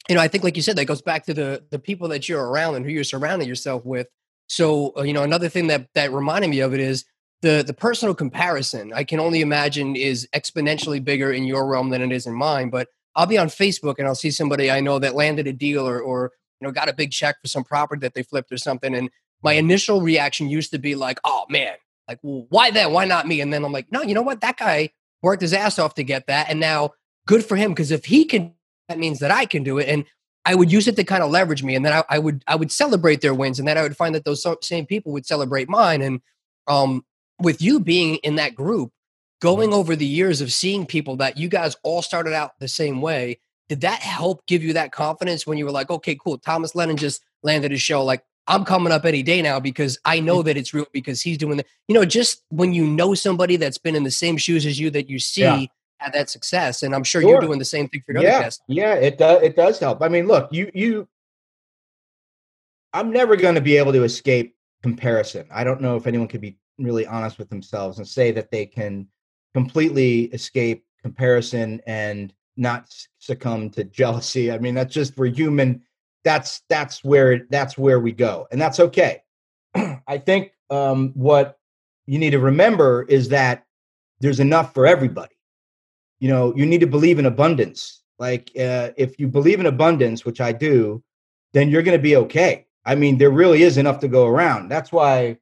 [0.10, 2.28] you know, I think like you said, that goes back to the the people that
[2.28, 4.08] you're around and who you're surrounding yourself with.
[4.54, 7.06] So, uh, you know, another thing that that reminded me of it is
[7.42, 8.94] the the personal comparison.
[8.94, 12.70] I can only imagine is exponentially bigger in your realm than it is in mine.
[12.70, 15.88] But I'll be on Facebook and I'll see somebody I know that landed a deal
[15.88, 16.32] or or
[16.62, 19.10] you know got a big check for some property that they flipped or something, and
[19.42, 21.74] my initial reaction used to be like, "Oh man,
[22.08, 22.94] like well, why then?
[22.94, 24.42] Why not me?" And then I'm like, "No, you know what?
[24.42, 24.92] That guy
[25.24, 26.92] worked his ass off to get that, and now
[27.26, 28.54] good for him because if he can,
[28.88, 30.06] that means that I can do it." And
[30.46, 32.56] I would use it to kind of leverage me, and then I, I would I
[32.56, 35.70] would celebrate their wins, and then I would find that those same people would celebrate
[35.70, 36.02] mine.
[36.02, 36.22] And
[36.68, 37.06] um,
[37.40, 38.92] with you being in that group,
[39.42, 43.02] going over the years of seeing people that you guys all started out the same
[43.02, 43.40] way,
[43.70, 46.98] did that help give you that confidence when you were like, okay, cool, Thomas Lennon
[46.98, 50.58] just landed his show, like I'm coming up any day now because I know that
[50.58, 53.96] it's real because he's doing the, you know, just when you know somebody that's been
[53.96, 55.66] in the same shoes as you that you see Yeah.
[56.00, 57.32] Have that success, and I'm sure, Sure.
[57.32, 58.62] you're doing the same thing for your other Yeah, guests.
[58.68, 59.42] yeah, it does.
[59.44, 60.02] It does help.
[60.02, 61.08] I mean, look, you you.
[62.94, 65.48] I'm never going to be able to escape comparison.
[65.52, 68.66] I don't know if anyone could be really honest with themselves and say that they
[68.66, 69.08] can
[69.54, 74.52] completely escape comparison and not succumb to jealousy.
[74.52, 75.82] I mean, that's just we're human
[76.24, 79.24] that's that's where that's where we go, and that's okay.
[80.08, 81.60] I think um, what
[82.06, 83.66] you need to remember is that
[84.20, 85.36] there's enough for everybody.
[86.24, 88.02] You know, you need to believe in abundance.
[88.18, 91.04] Like uh, if you believe in abundance, which I do,
[91.52, 92.66] then you're going to be okay.
[92.86, 94.70] I mean, there really is enough to go around.
[94.70, 95.40] That's why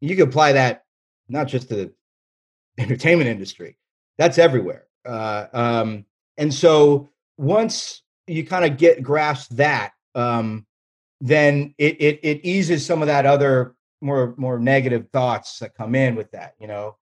[0.00, 0.82] you can apply that
[1.28, 1.92] not just to the
[2.78, 3.78] entertainment industry.
[4.18, 4.88] That's everywhere.
[5.04, 6.04] Uh, um,
[6.36, 7.08] and so
[7.38, 10.66] once you kind of get grasp that, um,
[11.20, 15.94] then it, it it eases some of that other more more negative thoughts that come
[15.94, 16.54] in with that.
[16.58, 16.96] You know,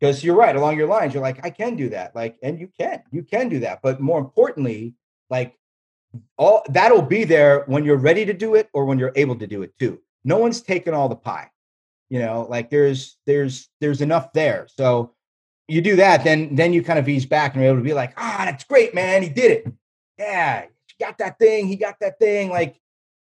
[0.00, 1.12] because you're right along your lines.
[1.12, 2.14] You're like, I can do that.
[2.14, 3.80] Like, and you can, you can do that.
[3.82, 4.94] But more importantly,
[5.28, 5.56] like
[6.38, 9.46] all that'll be there when you're ready to do it or when you're able to
[9.46, 10.00] do it too.
[10.24, 11.50] No one's taking all the pie.
[12.08, 14.66] You know, like there's there's there's enough there.
[14.68, 15.14] So
[15.68, 17.94] you do that, then then you kind of ease back and you're able to be
[17.94, 19.22] like, ah, that's great, man.
[19.22, 19.72] He did it.
[20.18, 21.68] Yeah, he got that thing.
[21.68, 22.50] He got that thing.
[22.50, 22.80] Like,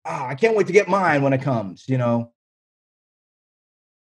[0.04, 1.88] ah, I can't wait to get mine when it comes.
[1.88, 2.32] You know.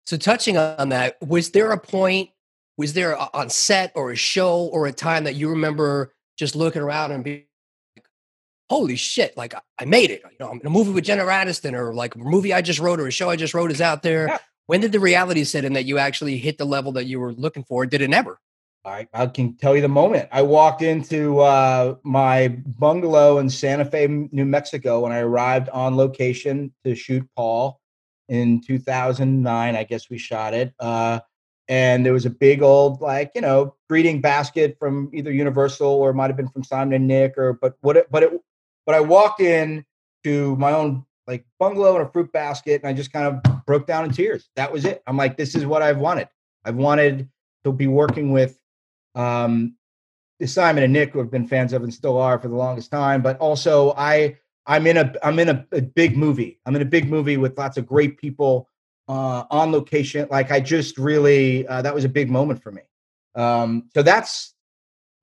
[0.07, 2.31] So touching on that, was there a point?
[2.77, 6.55] Was there a, on set or a show or a time that you remember just
[6.55, 7.45] looking around and being
[7.97, 8.07] like,
[8.69, 10.23] holy shit, like I made it.
[10.25, 12.79] You know, I'm in a movie with Jenna Aniston or like a movie I just
[12.79, 14.29] wrote or a show I just wrote is out there.
[14.29, 14.39] Yeah.
[14.67, 17.33] When did the reality set in that you actually hit the level that you were
[17.33, 17.87] looking for?
[17.87, 18.41] Did it never?
[18.85, 20.29] I, I can tell you the moment.
[20.31, 25.97] I walked into uh, my bungalow in Santa Fe, New Mexico, when I arrived on
[25.97, 27.81] location to shoot Paul
[28.29, 29.77] in 2009.
[29.77, 30.73] I guess we shot it.
[30.79, 31.19] Uh,
[31.69, 36.11] and there was a big old like you know greeting basket from either Universal or
[36.11, 38.33] it might have been from Simon and Nick or but what it, but it
[38.85, 39.85] but I walked in
[40.25, 43.87] to my own like bungalow and a fruit basket, and I just kind of broke
[43.87, 44.49] down in tears.
[44.57, 45.03] That was it.
[45.07, 46.29] I'm like, this is what I've wanted.
[46.65, 47.29] I've wanted
[47.65, 48.59] to be working with
[49.15, 49.75] um,
[50.45, 53.23] Simon and Nick, who have been fans of and still are for the longest time.
[53.23, 54.37] But also, I
[54.67, 56.61] I'm in a I'm in a, a big movie.
[56.65, 58.69] I'm in a big movie with lots of great people
[59.09, 60.27] uh, on location.
[60.31, 62.83] Like I just really uh, that was a big moment for me.
[63.35, 64.55] Um, so that's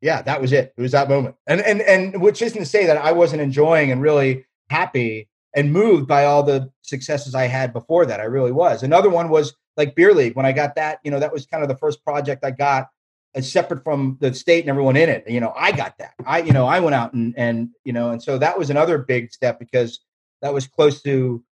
[0.02, 0.74] yeah, that was it.
[0.78, 1.36] It was that moment.
[1.48, 5.72] And and and which isn't to say that I wasn't enjoying and really happy and
[5.72, 8.20] moved by all the successes I had before that.
[8.20, 8.84] I really was.
[8.84, 10.36] Another one was like Beer League.
[10.36, 12.90] When I got that, you know, that was kind of the first project I got
[13.36, 15.24] as separate from the state and everyone in it.
[15.28, 16.14] You know, I got that.
[16.26, 18.98] I, you know, I went out and and you know, and so that was another
[18.98, 20.00] big step because
[20.42, 21.44] that was close to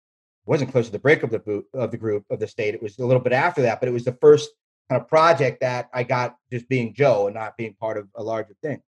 [0.46, 2.74] wasn't close to the break of the boot, of the group of the state.
[2.74, 4.50] It was a little bit after that, but it was the first
[4.90, 8.24] kind of project that I got just being Joe and not being part of a
[8.24, 8.82] larger thing.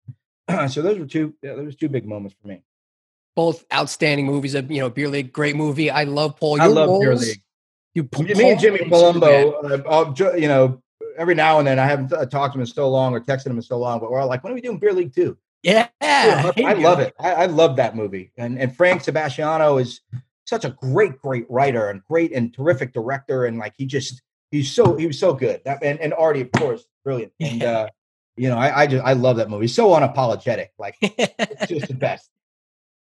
[0.70, 2.64] so those were two yeah, those were two big moments for me.
[3.36, 4.54] Both outstanding movies.
[4.56, 5.90] Of you know, Beer League, great movie.
[5.90, 6.58] I love Paul.
[6.58, 7.42] Your I love roles, Beer League.
[7.96, 10.82] You, me and Jimmy Palumbo, uh, you know,
[11.18, 13.48] every now and then I haven't uh, talked to him in so long or texted
[13.48, 15.38] him in so long, but we're all like, when are we doing Beer League two?
[15.62, 17.14] Yeah, I, I love it.
[17.20, 20.02] I, I, love that movie, and and Frank Sebastiano is
[20.54, 24.72] such a great, great writer and great and terrific director, and like he just he's
[24.72, 25.62] so he was so good.
[25.66, 27.34] That and, and Artie, of course, brilliant.
[27.40, 27.88] And uh,
[28.36, 29.68] you know, I, I just I love that movie.
[29.68, 30.70] so unapologetic.
[30.78, 32.30] Like it's just the best.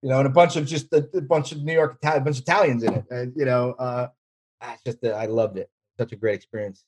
[0.02, 2.26] You know, and a bunch of just a, a bunch of New York Italian, a
[2.26, 3.06] bunch of Italians in it.
[3.10, 4.08] And you know, uh
[4.62, 5.70] ah, it's just uh, I loved it.
[6.00, 6.84] Such a great experience.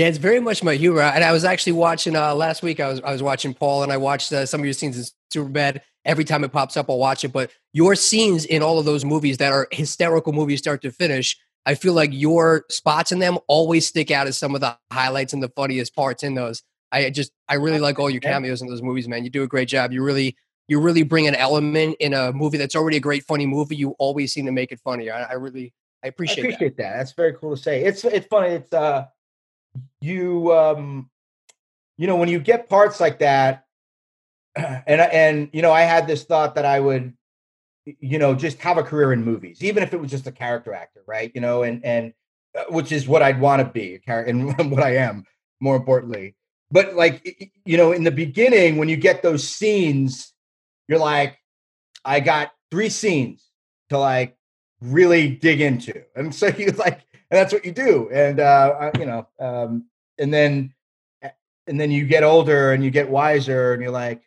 [0.00, 1.02] Yeah, it's very much my humor.
[1.02, 2.80] And I was actually watching uh last week.
[2.80, 5.04] I was I was watching Paul, and I watched uh, some of your scenes in
[5.30, 5.82] Superbad.
[6.06, 7.34] Every time it pops up, I'll watch it.
[7.34, 11.38] But your scenes in all of those movies that are hysterical movies, start to finish,
[11.66, 15.34] I feel like your spots in them always stick out as some of the highlights
[15.34, 16.62] and the funniest parts in those.
[16.90, 19.22] I just I really like all your cameos in those movies, man.
[19.22, 19.92] You do a great job.
[19.92, 20.34] You really
[20.66, 23.76] you really bring an element in a movie that's already a great funny movie.
[23.76, 25.12] You always seem to make it funnier.
[25.12, 26.84] I, I really I appreciate, I appreciate that.
[26.84, 26.96] that.
[26.96, 27.84] That's very cool to say.
[27.84, 28.54] It's it's funny.
[28.54, 29.04] It's uh
[30.00, 31.10] you um
[31.96, 33.64] you know when you get parts like that
[34.56, 37.14] and and you know I had this thought that I would
[37.84, 40.72] you know, just have a career in movies, even if it was just a character
[40.72, 41.32] actor, right?
[41.34, 42.12] You know, and and
[42.56, 45.24] uh, which is what I'd want to be, and what I am,
[45.60, 46.34] more importantly.
[46.70, 50.32] But like, you know, in the beginning, when you get those scenes,
[50.88, 51.38] you're like,
[52.04, 53.44] I got three scenes
[53.88, 54.36] to like
[54.80, 57.00] really dig into, and so you like,
[57.30, 59.86] and that's what you do, and uh, you know, um,
[60.18, 60.74] and then
[61.66, 64.22] and then you get older and you get wiser, and you're like,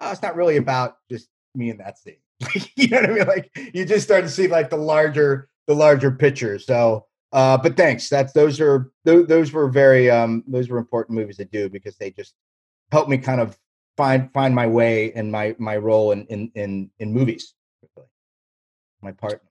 [0.00, 2.16] oh, it's not really about just me in that scene
[2.76, 3.26] you know what I mean?
[3.26, 6.58] Like you just start to see like the larger the larger picture.
[6.58, 8.08] So uh but thanks.
[8.08, 11.96] That's those are those, those were very um those were important movies to do because
[11.96, 12.34] they just
[12.92, 13.58] helped me kind of
[13.96, 17.54] find find my way and my my role in in in, in movies.
[19.00, 19.42] My part.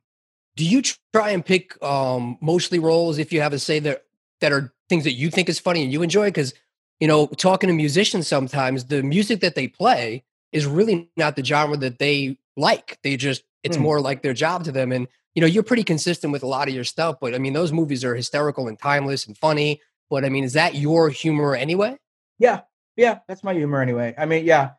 [0.55, 0.81] Do you
[1.13, 4.03] try and pick um mostly roles if you have a say that
[4.41, 6.27] that are things that you think is funny and you enjoy?
[6.27, 6.53] Because
[6.99, 11.43] you know, talking to musicians sometimes, the music that they play is really not the
[11.43, 12.99] genre that they like.
[13.03, 13.83] They just it's Hmm.
[13.83, 14.91] more like their job to them.
[14.91, 17.53] And you know, you're pretty consistent with a lot of your stuff, but I mean,
[17.53, 19.81] those movies are hysterical and timeless and funny.
[20.09, 21.97] But I mean, is that your humor anyway?
[22.37, 22.61] Yeah,
[22.95, 24.13] yeah, that's my humor anyway.
[24.15, 24.71] I mean, yeah,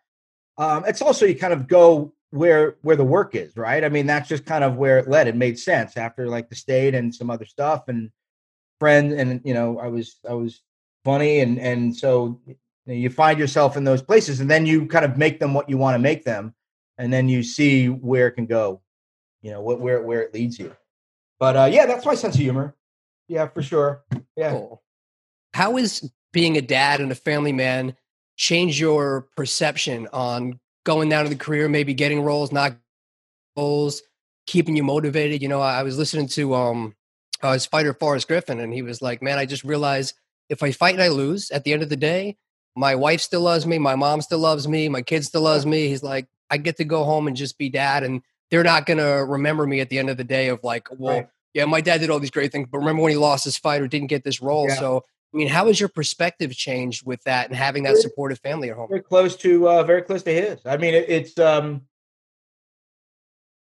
[0.56, 3.84] um, it's also you kind of go where where the work is, right?
[3.84, 5.28] I mean, that's just kind of where it led.
[5.28, 8.10] It made sense after like the state and some other stuff and
[8.80, 10.60] friends, and you know, I was I was
[11.04, 12.40] funny, and and so
[12.86, 15.78] you, find yourself in those places, and then you kind of make them what you
[15.78, 16.54] want to make them,
[16.98, 18.82] and then you see where it can go,
[19.40, 20.74] you know, what where where it leads you.
[21.38, 22.74] But uh, yeah, that's my sense of humor.
[23.28, 24.02] Yeah, for sure.
[24.36, 24.50] Yeah.
[24.50, 24.82] Cool.
[25.54, 27.96] How is being a dad and a family man
[28.36, 32.76] change your perception on going down to the career, maybe getting roles, not
[33.56, 34.02] roles,
[34.46, 35.42] keeping you motivated?
[35.42, 36.94] You know, I I was listening to um
[37.42, 40.14] uh, his fighter Forrest Griffin, and he was like, "Man, I just realized
[40.48, 42.36] if I fight and I lose, at the end of the day,
[42.76, 45.88] my wife still loves me, my mom still loves me, my kid still loves me."
[45.88, 49.24] He's like, "I get to go home and just be dad, and they're not gonna
[49.24, 51.28] remember me at the end of the day of like, well." Right.
[51.54, 53.80] Yeah, my dad did all these great things, but remember when he lost his fight
[53.80, 54.66] or didn't get this role?
[54.68, 54.74] Yeah.
[54.74, 55.04] So,
[55.34, 58.76] I mean, how has your perspective changed with that and having that supportive family at
[58.76, 58.88] home?
[58.88, 60.60] very close to uh very close to his.
[60.64, 61.82] I mean it, it's um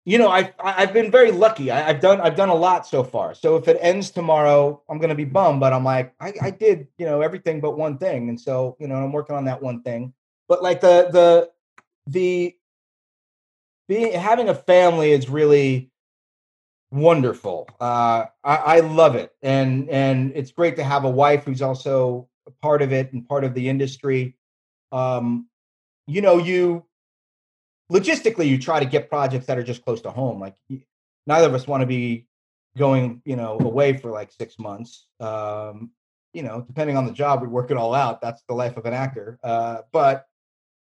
[0.03, 1.72] you know i've I- i've been very lucky.
[1.72, 3.34] I, i've done i've done a lot so far.
[3.34, 6.88] So if it ends tomorrow i'm gonna be bummed but i'm like I, I did
[6.97, 8.28] you know everything but one thing.
[8.30, 10.14] And so you know i'm working on that one thing.
[10.49, 11.49] But like the the
[12.08, 12.56] the
[13.88, 15.89] being having a family is really
[16.92, 21.62] wonderful uh I, I love it and and it's great to have a wife who's
[21.62, 24.36] also a part of it and part of the industry
[24.92, 25.48] um,
[26.08, 26.86] you know, you
[27.92, 30.40] logistically you try to get projects that are just close to home.
[30.40, 30.56] Like
[31.28, 32.28] neither of us want to be
[32.78, 35.08] going, you know, away for like six months.
[35.20, 35.92] Um,
[36.34, 38.22] you know, depending on the job, we work it all out.
[38.22, 39.40] That's the life of an actor.
[39.44, 40.28] Uh, but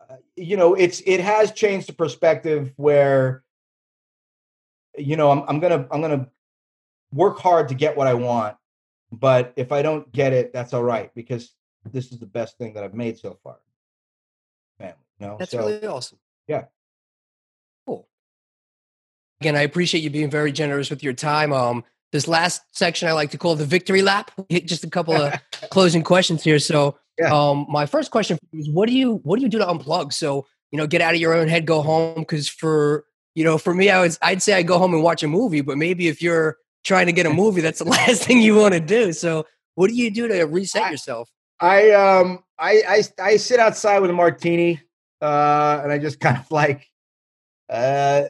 [0.00, 3.43] uh, you know, it's it has changed the perspective where,
[4.96, 6.28] you know, I'm I'm gonna I'm gonna
[7.12, 8.56] work hard to get what I want,
[9.12, 11.52] but if I don't get it, that's all right because
[11.92, 13.56] this is the best thing that I've made so far.
[14.78, 15.36] Family, you know.
[15.38, 16.18] That's so, really awesome.
[16.48, 16.64] yeah.
[17.86, 18.08] Cool.
[19.40, 21.52] Again, I appreciate you being very generous with your time.
[21.52, 24.30] Um, this last section I like to call the victory lap.
[24.48, 25.34] Hit Just a couple of
[25.70, 26.58] closing questions here.
[26.58, 27.32] So, Yeah.
[27.32, 30.12] um, my first question is, what do you what do you do to unplug?
[30.12, 32.20] So, you know, get out of your own head, go home.
[32.20, 35.22] Because for you know, for me, I was I'd say I go home and watch
[35.22, 38.40] a movie, but maybe if you're trying to get a movie, that's the last thing
[38.40, 39.12] you want to do.
[39.12, 41.30] So, what do you do to reset I- yourself?
[41.60, 44.80] I um I, I I sit outside with a martini,
[45.22, 46.88] uh, and I just kind of like
[47.70, 48.24] uh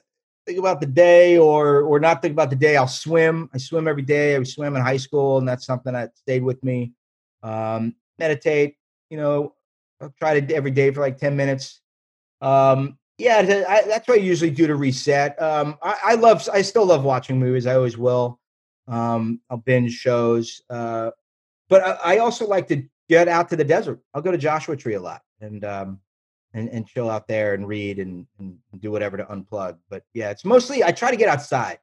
[0.47, 2.77] think about the day or or not think about the day.
[2.77, 3.49] I'll swim.
[3.55, 4.37] I swim every day.
[4.37, 6.93] I swim in high school, and that's something that stayed with me.
[7.43, 8.77] Um, meditate.
[9.11, 9.55] You know,
[10.01, 11.81] I'll try to every day for like ten minutes.
[12.41, 15.41] Um, yeah, I, that's what I usually do to reset.
[15.41, 16.49] Um, I, I love.
[16.53, 17.67] I still love watching movies.
[17.67, 18.41] I always will.
[18.89, 20.63] Um, I'll binge shows.
[20.69, 21.11] Uh,
[21.69, 24.01] but I, I also like to get out to the desert.
[24.13, 26.01] I'll go to Joshua Tree a lot and um
[26.55, 29.77] and, and chill out there and read and, and do whatever to unplug.
[29.91, 31.79] But yeah, it's mostly I try to get outside.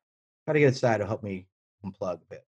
[0.45, 1.47] Try to get outside to help me
[1.85, 2.45] unplug a bit.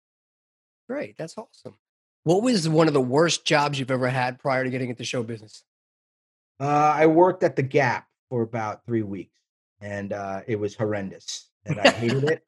[0.87, 1.75] Great, that's awesome.
[2.23, 5.23] What was one of the worst jobs you've ever had prior to getting into show
[5.23, 5.63] business?
[6.59, 9.37] Uh, I worked at the Gap for about three weeks,
[9.79, 12.43] and uh, it was horrendous, and I hated it.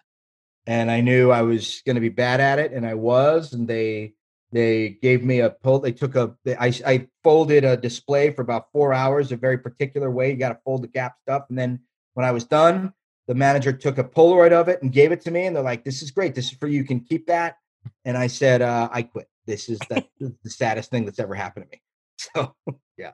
[0.66, 3.54] And I knew I was going to be bad at it, and I was.
[3.54, 4.16] And they
[4.52, 5.78] they gave me a pull.
[5.78, 6.36] They took a.
[6.44, 10.32] They, I I folded a display for about four hours, a very particular way.
[10.32, 11.82] You got to fold the Gap stuff, and then
[12.16, 12.92] when I was done,
[13.28, 15.84] the manager took a Polaroid of it and gave it to me, and they're like,
[15.84, 16.34] "This is great.
[16.34, 16.80] This is for you.
[16.80, 17.58] You can keep that."
[18.06, 19.30] And I said, uh, "I quit.
[19.46, 20.04] This is the,
[20.44, 21.82] the saddest thing that's ever happened to me."
[22.18, 22.56] So
[22.98, 23.12] yeah,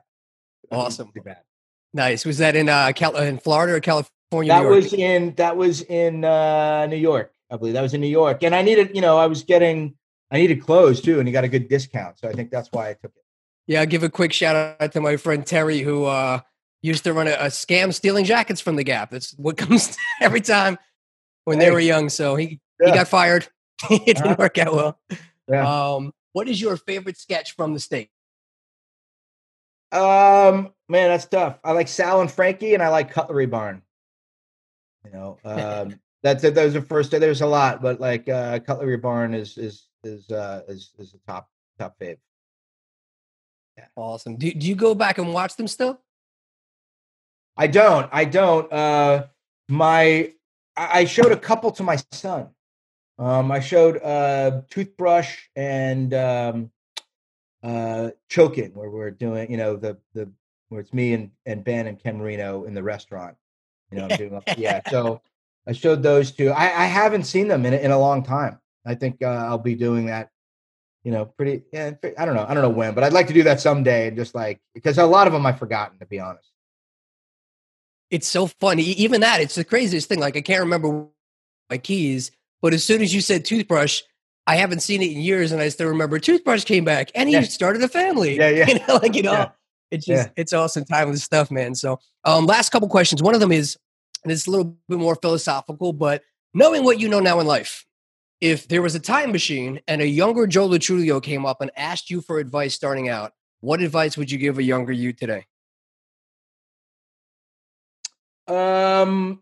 [0.70, 1.12] Awesome.
[1.12, 1.42] Too bad.
[1.94, 2.24] Nice.
[2.24, 4.12] Was that in uh Cal- in Florida or California?
[4.48, 7.74] that was in that was in uh New York, I believe.
[7.74, 8.42] That was in New York.
[8.42, 9.94] And I needed, you know, I was getting
[10.30, 12.18] I needed clothes too, and you got a good discount.
[12.18, 13.22] So I think that's why I took it.
[13.66, 16.40] Yeah, I'll give a quick shout out to my friend Terry, who uh,
[16.82, 19.10] used to run a, a scam stealing jackets from the Gap.
[19.10, 20.78] That's what comes every time
[21.44, 22.08] when they were young.
[22.08, 23.46] So he, he got fired.
[23.90, 24.36] it didn't Uh-huh.
[24.38, 24.98] work out well.
[25.48, 25.92] Yeah.
[25.94, 28.08] Um, what is your favorite sketch from the state?
[29.92, 31.58] Um man, that's tough.
[31.64, 33.82] I like Sal and Frankie and I like Cutlery Barn.
[35.04, 36.54] You know, um that's it.
[36.54, 40.62] Those are first there's a lot, but like uh Cutlery Barn is is is uh
[40.68, 42.18] is is the top top fave.
[43.96, 44.36] Awesome.
[44.36, 45.98] Do, do you go back and watch them still?
[47.56, 48.08] I don't.
[48.12, 48.70] I don't.
[48.72, 49.26] Uh,
[49.68, 50.32] my
[50.76, 52.48] I I showed a couple to my son.
[53.18, 56.70] Um, I showed uh, toothbrush and um,
[57.62, 60.30] uh, choking, where we're doing, you know, the the
[60.72, 63.36] where it's me and and Ben and Ken Marino in the restaurant.
[63.90, 64.80] You know, I'm doing, yeah.
[64.88, 65.20] So
[65.68, 66.50] I showed those two.
[66.50, 68.58] I, I haven't seen them in, in a long time.
[68.86, 70.30] I think uh, I'll be doing that.
[71.04, 71.62] You know, pretty.
[71.72, 72.46] Yeah, I don't know.
[72.48, 74.08] I don't know when, but I'd like to do that someday.
[74.08, 76.48] And Just like because a lot of them I've forgotten, to be honest.
[78.10, 78.82] It's so funny.
[78.82, 80.20] Even that, it's the craziest thing.
[80.20, 81.06] Like I can't remember
[81.68, 82.30] my keys,
[82.62, 84.02] but as soon as you said toothbrush,
[84.46, 87.34] I haven't seen it in years, and I still remember toothbrush came back, and he
[87.34, 87.42] yeah.
[87.42, 88.36] started a family.
[88.36, 88.66] Yeah, yeah.
[88.68, 89.50] You know, like you know, yeah.
[89.92, 90.32] It's just yeah.
[90.36, 91.74] it's awesome timeless stuff, man.
[91.74, 93.22] So, um, last couple questions.
[93.22, 93.76] One of them is,
[94.24, 96.22] and it's a little bit more philosophical, but
[96.54, 97.84] knowing what you know now in life,
[98.40, 101.70] if there was a time machine and a younger Joe Lo Truglio came up and
[101.76, 105.44] asked you for advice starting out, what advice would you give a younger you today?
[108.48, 109.40] Um,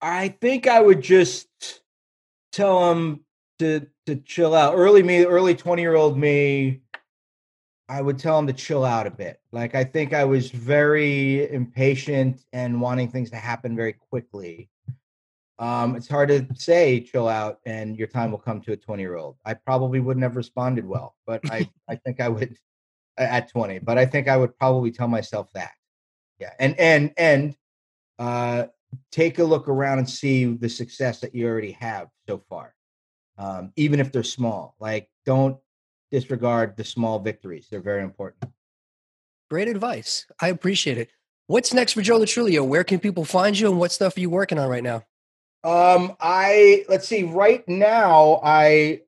[0.00, 1.48] I think I would just
[2.52, 3.24] tell him
[3.58, 4.74] to to chill out.
[4.76, 6.82] Early me, early twenty year old me,
[7.92, 9.40] I would tell him to chill out a bit.
[9.52, 14.70] Like I think I was very impatient and wanting things to happen very quickly
[15.62, 19.00] um, it's hard to say chill out and your time will come to a 20
[19.00, 19.36] year old.
[19.44, 22.56] I probably wouldn't have responded well, but I, I think I would
[23.16, 25.70] at 20, but I think I would probably tell myself that.
[26.40, 26.52] Yeah.
[26.58, 27.56] And, and, and,
[28.18, 28.66] uh,
[29.12, 32.74] take a look around and see the success that you already have so far.
[33.38, 35.58] Um, even if they're small, like don't
[36.12, 37.66] disregard the small victories.
[37.70, 38.44] They're very important.
[39.50, 40.26] Great advice.
[40.40, 41.10] I appreciate it.
[41.46, 42.66] What's next for Joe Lo Truglio?
[42.66, 45.02] Where can people find you and what stuff are you working on right now?
[45.64, 47.24] Um, I let's see.
[47.24, 49.02] Right now, I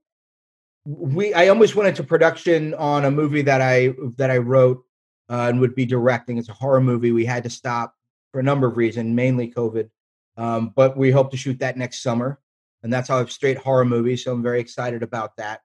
[0.84, 4.84] we I almost went into production on a movie that I that I wrote
[5.30, 6.38] uh, and would be directing.
[6.38, 7.12] It's a horror movie.
[7.12, 7.94] We had to stop
[8.32, 9.88] for a number of reasons, mainly COVID.
[10.36, 12.40] Um, but we hope to shoot that next summer,
[12.82, 14.16] and that's how a straight horror movie.
[14.16, 15.62] So I'm very excited about that.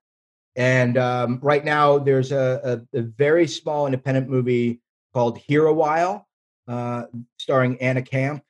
[0.60, 4.82] And um, right now, there's a, a, a, very small independent movie
[5.14, 6.28] called Here a While,
[6.68, 7.06] uh,
[7.38, 8.44] starring Anna Camp,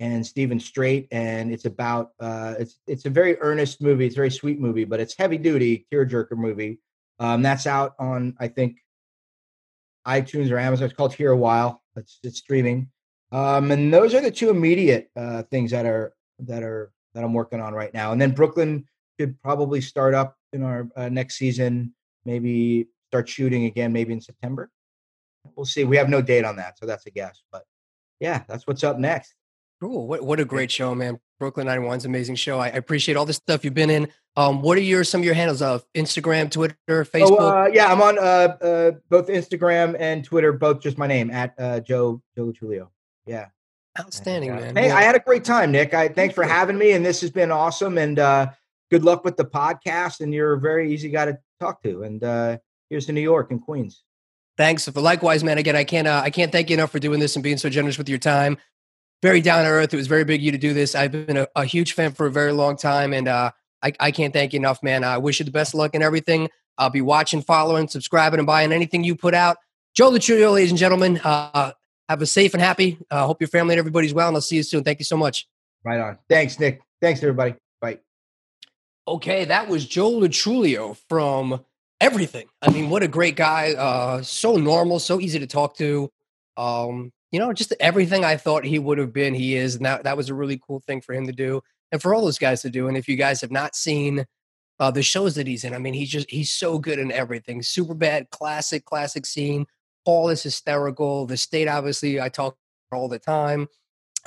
[0.00, 4.06] and Steven Strait, and it's about uh, it's it's a very earnest movie.
[4.06, 6.80] It's a very sweet movie, but it's heavy duty tearjerker movie.
[7.20, 8.78] Um, that's out on I think
[10.04, 10.86] iTunes or Amazon.
[10.86, 11.80] It's called Here a While.
[11.94, 12.90] It's it's streaming,
[13.30, 17.34] um, and those are the two immediate uh, things that are that are that I'm
[17.34, 18.10] working on right now.
[18.10, 18.86] And then Brooklyn
[19.20, 21.94] should probably start up in our uh, next season.
[22.24, 24.70] Maybe start shooting again, maybe in September.
[25.56, 25.84] We'll see.
[25.84, 27.42] We have no date on that, so that's a guess.
[27.50, 27.64] But
[28.20, 29.34] yeah, that's what's up next.
[29.80, 30.06] Cool.
[30.06, 31.18] What what a great show, man.
[31.40, 32.60] Brooklyn 91's amazing show.
[32.60, 34.08] I, I appreciate all the stuff you've been in.
[34.36, 37.36] Um, what are your some of your handles of Instagram, Twitter, Facebook?
[37.40, 41.32] Oh, uh, yeah, I'm on uh, uh, both Instagram and Twitter, both just my name
[41.32, 42.88] at uh, Joe Lo Truglio.
[43.26, 43.46] Yeah.
[43.98, 44.76] Outstanding, and, man.
[44.76, 45.92] Hey, well, I had a great time, Nick.
[45.92, 47.98] I thanks for having me, and this has been awesome.
[47.98, 48.50] And uh,
[48.92, 50.20] good luck with the podcast.
[50.20, 52.04] And you're a very easy guy to talk to.
[52.04, 52.58] And uh,
[52.90, 54.04] here's to New York and Queens.
[54.56, 54.86] Thanks.
[54.94, 55.58] Likewise, man.
[55.58, 57.68] Again, I can't uh, I can't thank you enough for doing this and being so
[57.68, 58.58] generous with your time
[59.22, 59.94] very down to earth.
[59.94, 60.94] It was very big of you to do this.
[60.94, 64.10] I've been a, a huge fan for a very long time, and uh, I, I,
[64.10, 65.04] can't thank you enough, man.
[65.04, 66.50] I wish you the best of luck and everything.
[66.76, 69.58] I'll be watching, following, subscribing, and buying anything you put out.
[69.94, 71.20] Joe Truglio, ladies and gentlemen.
[71.22, 71.72] Uh,
[72.08, 72.98] have a safe and happy.
[73.10, 74.82] I uh, hope your family and everybody's well, and I'll see you soon.
[74.82, 75.46] Thank you so much.
[75.84, 76.18] Right on.
[76.28, 76.80] Thanks, Nick.
[77.00, 77.54] Thanks, everybody.
[77.80, 78.00] Bye.
[79.06, 81.64] Okay, that was Joe Lo Truglio from
[82.00, 82.46] everything.
[82.60, 83.72] I mean, what a great guy.
[83.72, 86.10] Uh, so normal, so easy to talk to.
[86.56, 89.74] Um, you know, just everything I thought he would have been, he is.
[89.74, 92.24] And that, that was a really cool thing for him to do and for all
[92.24, 92.88] those guys to do.
[92.88, 94.24] And if you guys have not seen
[94.78, 97.62] uh, the shows that he's in, I mean, he's just, he's so good in everything.
[97.62, 99.66] Super bad, classic, classic scene.
[100.04, 101.26] Paul is hysterical.
[101.26, 102.56] The state, obviously, I talk
[102.92, 103.68] all the time.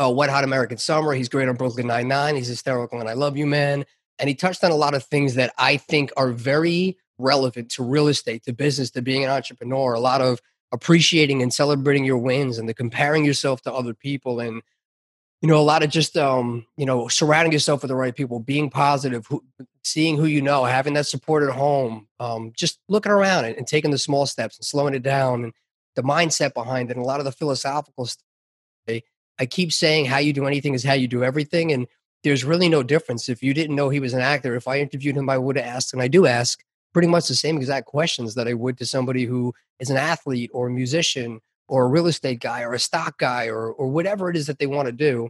[0.01, 1.13] Uh, Wet Hot American Summer.
[1.13, 2.35] He's great on Brooklyn Nine Nine.
[2.35, 3.85] He's hysterical and I Love You Man.
[4.19, 7.83] And he touched on a lot of things that I think are very relevant to
[7.83, 9.93] real estate, to business, to being an entrepreneur.
[9.93, 10.39] A lot of
[10.71, 14.61] appreciating and celebrating your wins and the comparing yourself to other people and
[15.41, 18.39] you know a lot of just um you know surrounding yourself with the right people
[18.39, 19.43] being positive who,
[19.83, 23.67] seeing who you know having that support at home um just looking around and, and
[23.67, 25.53] taking the small steps and slowing it down and
[25.95, 28.23] the mindset behind it and a lot of the philosophical stuff
[29.39, 31.87] i keep saying how you do anything is how you do everything and
[32.25, 35.15] there's really no difference if you didn't know he was an actor if i interviewed
[35.15, 36.63] him i would have asked and i do ask
[36.95, 40.49] pretty much the same exact questions that I would to somebody who is an athlete
[40.53, 44.29] or a musician or a real estate guy or a stock guy or or whatever
[44.29, 45.27] it is that they want to do.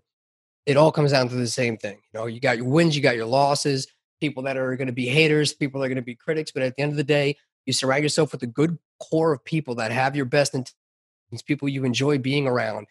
[0.67, 1.97] It all comes down to the same thing.
[2.13, 3.87] You know, you got your wins, you got your losses,
[4.21, 6.61] people that are going to be haters, people that are going to be critics, but
[6.61, 7.35] at the end of the day,
[7.65, 11.67] you surround yourself with a good core of people that have your best intentions, people
[11.67, 12.85] you enjoy being around.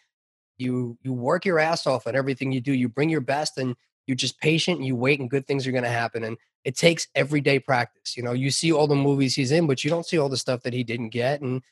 [0.58, 2.72] You you work your ass off on everything you do.
[2.72, 3.76] You bring your best and
[4.06, 6.76] you're just patient and you wait and good things are going to happen and it
[6.76, 10.06] takes everyday practice you know you see all the movies he's in but you don't
[10.06, 11.62] see all the stuff that he didn't get and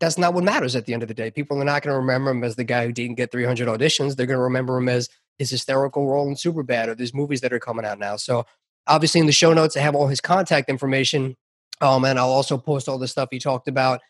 [0.00, 1.98] that's not what matters at the end of the day people are not going to
[1.98, 4.88] remember him as the guy who didn't get 300 auditions they're going to remember him
[4.88, 8.16] as his hysterical role in Superbad or these movies that are coming out now.
[8.16, 8.46] So
[8.86, 11.36] obviously in the show notes, I have all his contact information.
[11.80, 14.00] Um, and I'll also post all the stuff he talked about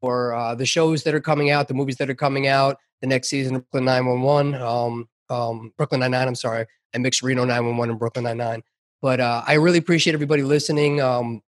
[0.00, 3.06] for uh, the shows that are coming out, the movies that are coming out, the
[3.06, 6.66] next season of Brooklyn 911, um, um, Brooklyn Nine-Nine, I'm sorry.
[6.94, 8.62] I mixed Reno 911 and Brooklyn Nine-Nine.
[9.00, 11.00] But uh, I really appreciate everybody listening.
[11.00, 11.42] Um,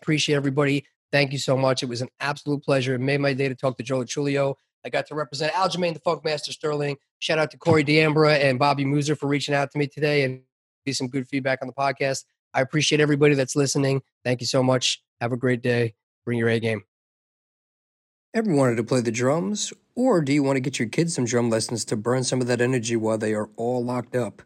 [0.00, 0.84] appreciate everybody.
[1.10, 1.82] Thank you so much.
[1.82, 2.94] It was an absolute pleasure.
[2.94, 4.54] It made my day to talk to Joe Truglio.
[4.84, 6.96] I got to represent Aljamain, the Funkmaster Sterling.
[7.18, 10.42] Shout out to Corey D'Ambra and Bobby Muser for reaching out to me today and
[10.84, 12.24] be some good feedback on the podcast.
[12.54, 14.02] I appreciate everybody that's listening.
[14.24, 15.02] Thank you so much.
[15.20, 15.94] Have a great day.
[16.24, 16.82] Bring your A game.
[18.34, 19.72] Ever wanted to play the drums?
[19.94, 22.46] Or do you want to get your kids some drum lessons to burn some of
[22.46, 24.42] that energy while they are all locked up?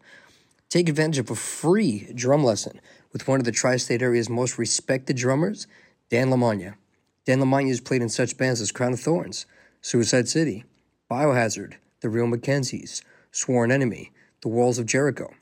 [0.69, 2.81] Take advantage of a free drum lesson
[3.13, 5.69] with one of the tri state area's most respected drummers,
[6.11, 6.75] Dan Lamagna.
[7.25, 9.47] Dan Lamagna has played in such bands as Crown of Thorns,
[9.81, 10.65] Suicide City,
[11.09, 14.11] Biohazard, The Real McKenzies, Sworn Enemy,
[14.43, 15.33] The Walls of Jericho.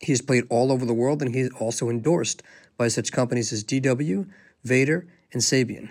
[0.00, 2.42] He has played all over the world and he is also endorsed
[2.78, 4.28] by such companies as DW,
[4.62, 5.90] Vater, and Sabian.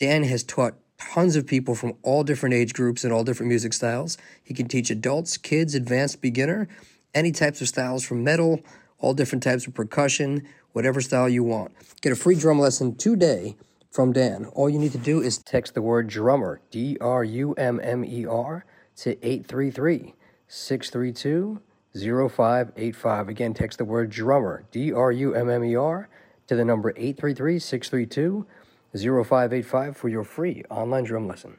[0.00, 3.72] Dan has taught tons of people from all different age groups and all different music
[3.72, 4.18] styles.
[4.42, 6.68] He can teach adults, kids, advanced beginner,
[7.14, 8.60] any types of styles from metal,
[8.98, 11.72] all different types of percussion, whatever style you want.
[12.00, 13.56] Get a free drum lesson today
[13.90, 14.46] from Dan.
[14.46, 18.04] All you need to do is text the word drummer, D R U M M
[18.04, 18.64] E R,
[18.96, 20.14] to 833
[20.46, 21.60] 632
[21.94, 23.28] 0585.
[23.28, 26.08] Again, text the word drummer, D R U M M E R,
[26.46, 28.46] to the number 833 632
[28.92, 31.58] 0585 for your free online drum lesson.